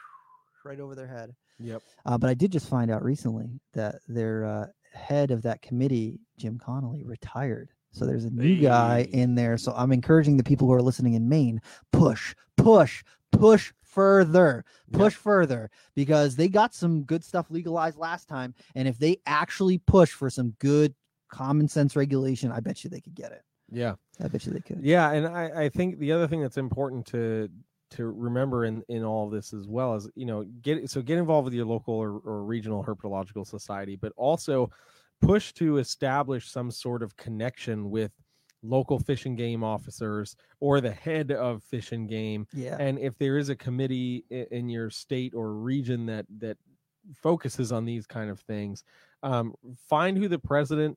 [0.64, 1.34] right over their head.
[1.58, 5.62] yep Uh, but I did just find out recently that their uh, head of that
[5.62, 7.70] committee, Jim Connolly, retired.
[7.92, 9.56] So there's a new guy in there.
[9.56, 11.60] So I'm encouraging the people who are listening in Maine,
[11.92, 14.98] push, push, push further, Yep.
[15.00, 18.52] push further, because they got some good stuff legalized last time.
[18.74, 20.92] And if they actually push for some good
[21.28, 23.42] common sense regulation, I bet you they could get it.
[23.70, 24.80] Yeah I bet you they could.
[24.82, 27.48] Yeah, and I, I think the other thing that's important to
[27.92, 31.44] to remember in in all this as well is you know get so get involved
[31.46, 34.70] with your local or, or regional herpetological society, but also
[35.20, 38.12] push to establish some sort of connection with
[38.62, 42.76] local fish and game officers or the head of fish and game Yeah.
[42.80, 46.56] and if there is a committee in your state or region that that
[47.14, 48.82] focuses on these kind of things
[49.22, 50.96] um, find who the president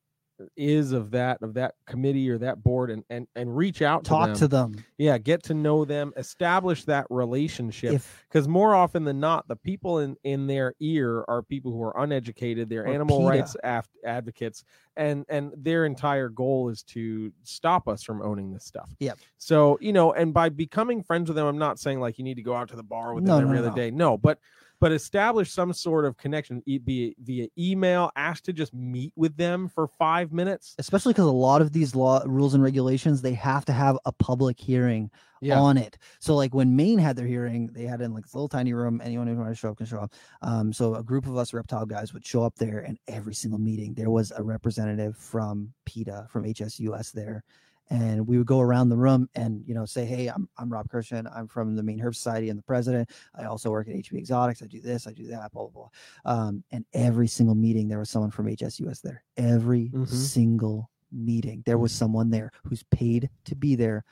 [0.56, 4.10] is of that of that committee or that board and and and reach out to
[4.10, 4.36] Talk them.
[4.38, 4.86] to them.
[4.98, 10.00] yeah get to know them establish that relationship because more often than not the people
[10.00, 13.30] in in their ear are people who are uneducated they're Or animal PETA.
[13.30, 14.64] rights af- advocates
[14.96, 19.78] and and their entire goal is to stop us from owning this stuff yeah so
[19.82, 22.44] you know and by becoming friends with them i'm not saying like you need to
[22.44, 23.76] go out to the bar with No, them every no, other no.
[23.76, 24.40] day no but
[24.80, 29.36] but establish some sort of connection be it via email ask to just meet with
[29.38, 30.76] them for five minutes.
[30.78, 34.12] Especially because a lot of these law rules and regulations they have to have a
[34.12, 35.10] public hearing
[35.42, 35.60] yeah.
[35.60, 35.98] on it.
[36.20, 38.74] So like when maine had their hearing they had it in like this little tiny
[38.74, 39.02] room.
[39.04, 40.14] Anyone who wanted to show up can show up.
[40.42, 43.60] Um so a group of us reptile guys would show up there and every single
[43.60, 47.44] meeting there was a representative from peta from hsus there
[47.90, 50.90] and we would go around the room and you know say hey i'm, I'm rob
[50.90, 54.18] kirshen i'm from the maine herp society i'm the president i also work at hb
[54.18, 55.88] exotics i do this i do that blah blah
[56.26, 60.08] blah um, and every single meeting there was someone from hsus there every Mhm.
[60.08, 64.04] single meeting there was someone there who's paid to be there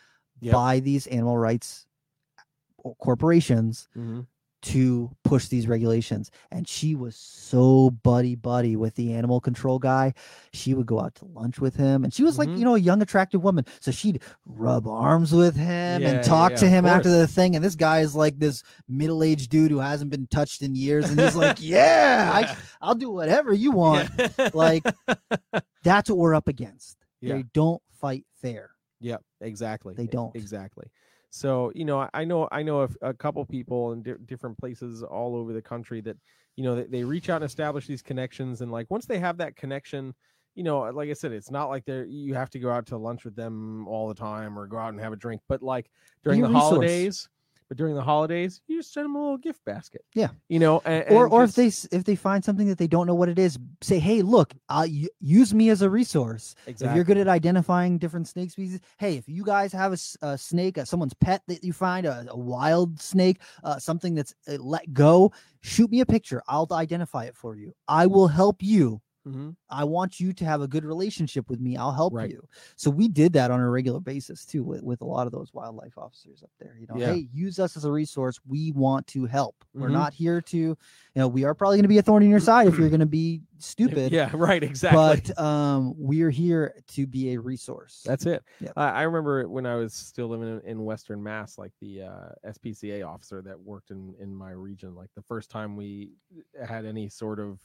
[0.42, 0.54] Yep.
[0.54, 1.88] by these animal rights
[3.00, 4.28] corporations Mhm.
[4.66, 6.32] To push these regulations.
[6.52, 10.14] And she was so buddy buddy with the animal control guy.
[10.54, 12.58] She would go out to lunch with him, and she was like, Mhm.
[12.60, 13.66] you know, a young, attractive woman.
[13.80, 17.56] So she'd rub arms with him Yeah, and talk yeah, to him after the thing.
[17.56, 21.10] And this guy is like this middle aged dude who hasn't been touched in years.
[21.10, 24.10] And he's like, yeah, I, I'll do whatever you want.
[24.54, 24.84] Like,
[25.84, 26.98] that's what we're up against.
[27.22, 27.36] Yeah.
[27.36, 28.70] They don't fight fair.
[29.02, 29.94] Yep, exactly.
[29.96, 30.36] They don't.
[30.36, 30.88] exactly.
[31.36, 35.36] So you know, I- know, I know a couple people in di- different places all
[35.36, 36.16] over the country that
[36.56, 39.36] you know they, they reach out and establish these connections, and like once they have
[39.40, 40.16] that connection,
[40.56, 42.86] you know, uh, like I said, it's not like they're you have to go out
[42.88, 45.62] to lunch with them all the time or go out and have a drink, but
[45.62, 45.92] like
[46.24, 46.70] during Be the resource.
[46.70, 47.30] holidays.
[47.68, 50.04] But during the holidays, you just send them a little gift basket.
[50.14, 50.30] Yeah.
[50.50, 53.08] you know, and, or and or if they if they find something that they don't
[53.08, 54.88] know what it is, say, hey, look, uh,
[55.20, 56.56] use me as a resource.
[56.68, 60.38] If you're good at identifying different snake species, hey, if you guys have a, a
[60.38, 64.58] snake, uh, someone's pet that you find, a, a wild snake, uh, something that's uh,
[64.60, 66.42] let go, shoot me a picture.
[66.48, 67.74] I'll identify it for you.
[67.88, 69.02] I will help you.
[69.26, 69.56] Mhm.
[69.70, 71.76] I want you to have a good relationship with me.
[71.78, 72.30] I'll help Right.
[72.30, 72.48] you.
[72.76, 75.54] So we did that on a regular basis too with, with a lot of those
[75.54, 76.78] wildlife officers up there.
[76.80, 77.14] You know, Yeah.
[77.14, 78.40] hey, use us as a resource.
[78.48, 79.56] We want to help.
[79.74, 79.94] We're Mhm.
[79.94, 80.76] not here to, you
[81.16, 83.00] know, we are probably going to be a thorn in your side if you're going
[83.00, 84.12] to be stupid.
[84.12, 84.62] Yeah, right.
[84.62, 85.32] Exactly.
[85.36, 88.04] But um, we're here to be a resource.
[88.06, 88.44] That's it.
[88.60, 88.74] Yep.
[88.78, 92.30] I I remember when I was still living in, in Western Mass, like the uh,
[92.46, 94.94] SPCA officer that worked in in my region.
[94.96, 96.12] Like the first time we
[96.64, 97.60] had any sort of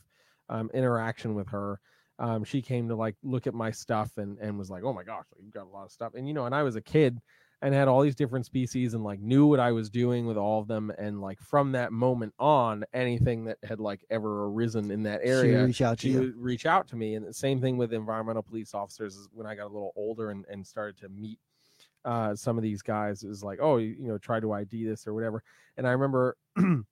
[0.50, 1.80] um, interaction with her,
[2.18, 5.02] um, she came to like look at my stuff and and was like, "Oh my
[5.04, 7.18] gosh, you've got a lot of stuff." And you know, and I was a kid
[7.62, 10.60] and had all these different species and like knew what I was doing with all
[10.60, 10.90] of them.
[10.98, 15.28] And like from that moment on, anything that had like ever arisen in that She
[15.28, 16.34] area, reach out to she you.
[16.36, 19.54] reach out to me and the same thing with environmental police officers is when i
[19.54, 21.38] got a little older and, and started to meet
[22.06, 25.06] uh, some of these guys is like oh you, you know try to id this
[25.06, 25.42] or whatever
[25.76, 26.34] and i remember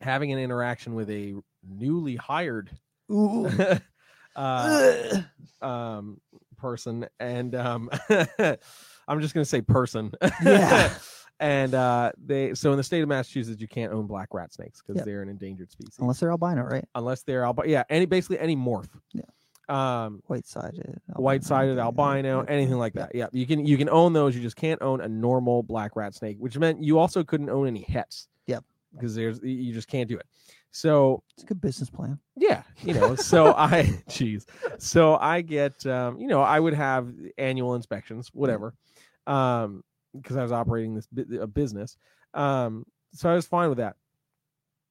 [0.00, 1.34] having an interaction with a
[1.68, 2.70] newly hired
[3.10, 3.48] Ooh.
[4.36, 5.22] uh,
[5.62, 6.20] um,
[6.56, 7.90] person and um,
[9.08, 10.10] i'm just going to say person
[10.42, 10.92] Yeah.
[11.40, 14.80] and uh, they so in the state of massachusetts you can't own black rat snakes
[14.82, 15.04] because Yep.
[15.04, 16.84] they're an endangered species Unless they're albino, right?
[16.94, 17.68] unless they're albino.
[17.70, 18.88] Yeah, any basically any morph.
[19.12, 19.22] Yeah.
[19.68, 21.00] Um, White sided.
[21.16, 23.14] white sided albino, anything like that.
[23.16, 24.36] Yeah, you can you can own those.
[24.36, 27.66] You just can't own a normal black rat snake, which meant you also couldn't own
[27.66, 28.28] any hets.
[28.94, 30.26] Because there's you just can't do it.
[30.70, 32.18] So It's a good business plan.
[32.36, 34.44] yeah, you know, so I jeez.
[34.78, 38.74] So I get um, you know, I would have annual inspections, whatever.
[39.26, 39.82] Um,
[40.14, 41.08] because I was operating this
[41.40, 41.96] a business.
[42.34, 43.96] Um, so I was fine with that.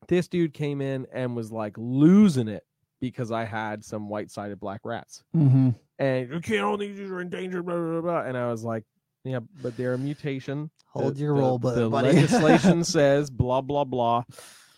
[0.08, 2.64] This dude came in and was like losing it
[3.02, 5.24] because I had some white-sided black rats.
[5.36, 5.70] Mm-hmm.
[6.00, 8.22] And you can't own these, are endangered, blah, blah, blah.
[8.22, 8.84] And I was like,
[9.26, 10.70] yeah, but they're a mutation.
[10.94, 12.14] Hold The- your the- roll, bu- The buddy.
[12.14, 14.24] legislation says blah blah blah,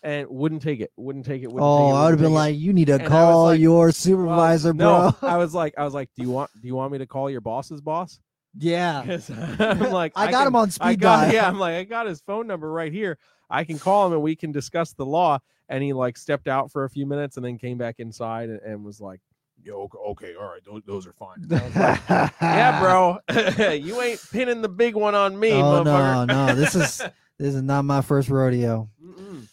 [0.04, 0.92] and wouldn't take it.
[0.98, 1.48] Wouldn't take it.
[1.48, 2.36] Wouldn't Oh, take it, oh, I would have been take it.
[2.36, 5.30] like, you need to And call like, your Well, supervisor, no, bro.
[5.30, 7.30] I was like, I was like, do you want do you want me to call
[7.30, 8.20] your boss's boss?
[8.60, 9.02] Yeah,
[9.60, 11.34] I'm like, I got can- him on speed got, dial.
[11.34, 13.20] yeah, I'm like, I got his phone number right here.
[13.50, 15.40] I can call him and we can discuss the law.
[15.70, 18.62] And he like stepped out for a few minutes and then came back inside and,
[18.62, 19.20] and was like,
[19.64, 21.44] Yo, okay, okay, all right, those, those are fine.
[21.44, 23.20] And I was like, yeah, bro,
[23.74, 26.98] you ain't pinning the big one on me, Oh no, no, this is
[27.40, 28.90] this is not my first rodeo.
[29.04, 29.48] Mm-mm.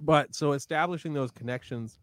[0.00, 1.98] But so establishing those connections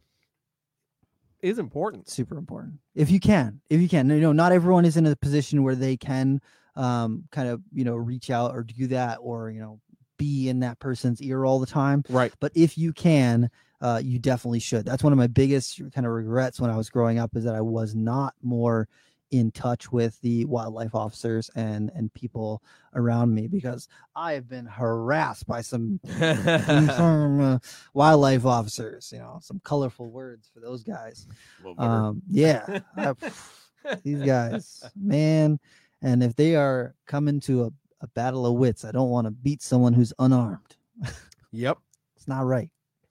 [1.42, 2.10] is important.
[2.10, 2.76] Super important.
[2.94, 5.76] If you can, if you can, you know, not everyone is in a position where
[5.76, 6.42] they can
[6.76, 9.80] um kind of you know reach out or do that or you know
[10.18, 12.04] be in that person's ear all the time.
[12.10, 12.34] Right.
[12.40, 13.50] But if you can,
[13.82, 14.86] uh, you definitely should.
[14.86, 17.56] That's one of my biggest kind of regrets when I was growing up is that
[17.56, 18.88] I was not more
[19.32, 22.64] in touch with the wildlife officers and and people
[22.96, 27.60] around me because I have been harassed by some some, uh,
[27.94, 29.12] wildlife officers.
[29.14, 31.28] You know, some colorful words for those guys.
[31.78, 33.14] Um, yeah, I-
[34.04, 35.60] these guys, man.
[36.02, 37.72] And if they are coming to a,
[38.02, 40.76] a battle of wits, I don't want to beat someone who's unarmed.
[41.52, 41.78] yep.
[42.16, 42.70] It's not right.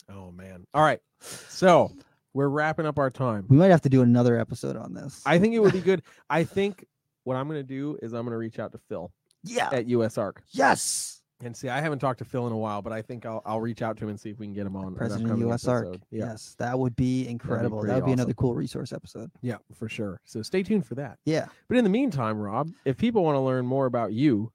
[0.09, 0.65] Oh man.
[0.75, 1.01] All right.
[1.21, 1.93] So
[2.35, 3.47] we're wrapping up our time.
[3.49, 5.23] We might have to do another episode on this.
[5.25, 6.03] I think it would be good.
[6.31, 6.85] I think
[7.25, 9.11] what I'm going to do is I'm going to reach out to Phil
[9.43, 9.71] yeah.
[9.73, 11.23] at US USARK Yes.
[11.43, 11.69] and see.
[11.69, 13.97] I haven't talked to Phil in a while, but I think I'll, I'll reach out
[13.97, 14.95] to him and see if we can get him on.
[14.95, 16.01] President of USARK.
[16.11, 16.27] Yeah.
[16.27, 17.83] Yes, that would be incredible.
[17.83, 19.31] that would be another cool resource episode.
[19.43, 20.21] Yeah, for sure.
[20.25, 21.19] So stay tuned for that.
[21.25, 21.47] Yeah.
[21.69, 24.53] But in the meantime, Rob, if people want to learn more about you,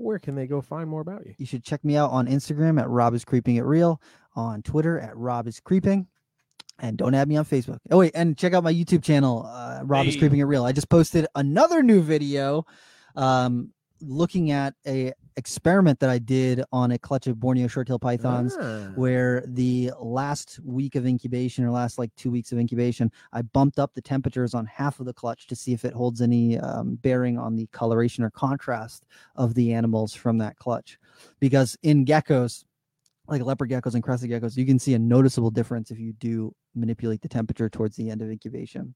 [0.00, 1.34] where can they go find more about you?
[1.38, 4.00] You should check me out on Instagram at Rob is creeping it real,
[4.34, 6.06] on Twitter at Rob is creeping,
[6.78, 7.78] and don't add me on Facebook.
[7.90, 10.64] Oh wait, and check out my YouTube channel, uh, Rob is creeping it real.
[10.64, 12.64] I just posted another new video,
[13.16, 18.56] um, looking at a experiment that I did on a clutch of Borneo short-tailed pythons
[18.58, 18.88] Ah.
[18.94, 23.78] where the last week of incubation or last like two weeks of incubation, I bumped
[23.78, 26.96] up the temperatures on half of the clutch to see if it holds any um,
[26.96, 29.06] bearing on the coloration or contrast
[29.36, 30.98] of the animals from that clutch.
[31.38, 32.64] Because in geckos,
[33.30, 36.52] like leopard geckos and crested geckos, you can see a noticeable difference if you do
[36.74, 38.94] manipulate the temperature towards the end of incubation.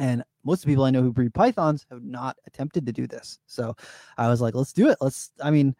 [0.00, 3.06] And most of the people I know who breed pythons have not attempted to do
[3.06, 3.38] this.
[3.46, 3.74] So
[4.16, 4.98] I was like, let's do it.
[5.00, 5.74] Let's, I mean,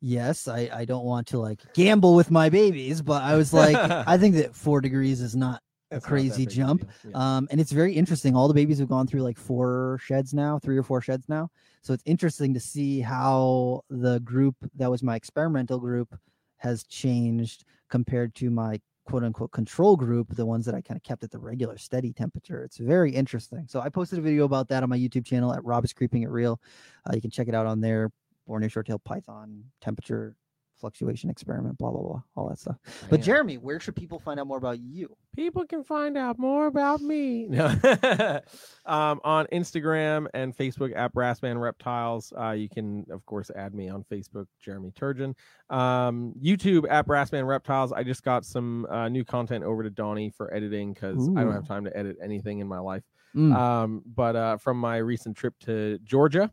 [0.00, 3.76] yes, I, I don't want to like gamble with my babies, but I was like,
[4.08, 6.88] I think that four degrees is not a That's not crazy big jump.
[7.04, 7.36] Yeah.
[7.36, 8.34] um, and it's very interesting.
[8.34, 11.50] All the babies have gone through like four sheds now, three or four sheds now.
[11.82, 16.16] So it's interesting to see how the group that was my experimental group
[16.60, 21.02] has changed compared to my quote unquote control group, the ones that I kind of
[21.02, 22.62] kept at the regular steady temperature.
[22.62, 23.66] It's very interesting.
[23.68, 26.22] So I posted a video about that on my YouTube channel at Rob is Creeping
[26.22, 26.60] It Real.
[27.04, 28.10] Uh, you can check it out on there.
[28.46, 30.36] Borneo short-tailed python temperature
[30.80, 32.76] fluctuation experiment, blah blah blah, all that stuff.
[33.08, 35.16] But Jeremy, where should people find out more about you?
[35.36, 37.66] people can find out more about me No.
[38.84, 42.32] um, on Instagram and Facebook at Brassman Reptiles.
[42.38, 45.34] Uh, you can, of course, add me on Facebook, Jeremy Turgeon.
[45.70, 47.92] Um, YouTube at Brassman Reptiles.
[47.92, 51.52] I just got some uh, new content over to Donnie for editing because I don't
[51.52, 53.04] have time to edit anything in my life.
[53.36, 53.54] Mm.
[53.54, 56.50] Um, but uh, from my recent trip to Georgia.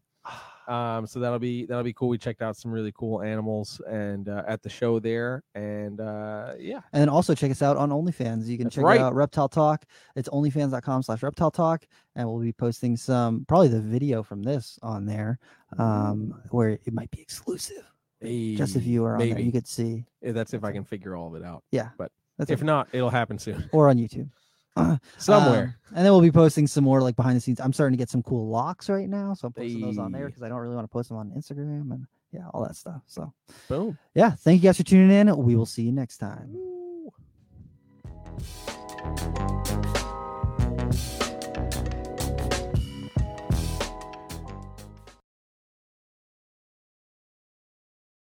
[0.68, 2.10] Um, so that'll be that'll be cool.
[2.10, 6.54] We checked out some really cool animals and uh, at the show there, and uh,
[6.60, 8.48] yeah, And then also check us out on OnlyFans.
[8.48, 9.00] You can That's check right.
[9.00, 9.86] out Reptile Talk.
[10.16, 11.86] It's onlyfans.com slash reptile talk.
[12.16, 15.40] And we'll be posting some, probably the video from this on there,
[15.78, 17.84] um, where it might be exclusive.
[18.24, 20.04] Just if you are on there, you could see.
[20.22, 21.64] Yeah, that's if I can figure all of it out.
[21.72, 21.90] Yeah.
[21.98, 22.66] But That's if okay.
[22.66, 24.30] not, it'll happen soon or on YouTube.
[25.18, 25.78] somewhere.
[25.90, 27.60] Um, and then we'll be posting some more like behind the scenes.
[27.60, 29.34] I'm starting to get some cool locks right now.
[29.34, 31.32] So I'm posting those on there because I don't really want to post them on
[31.32, 33.02] Instagram and yeah, all that stuff.
[33.08, 33.34] So
[33.70, 33.98] Boom.
[34.14, 35.36] yeah, thank you guys for tuning in.
[35.38, 36.56] We will see you next time.
[36.56, 37.14] Ooh.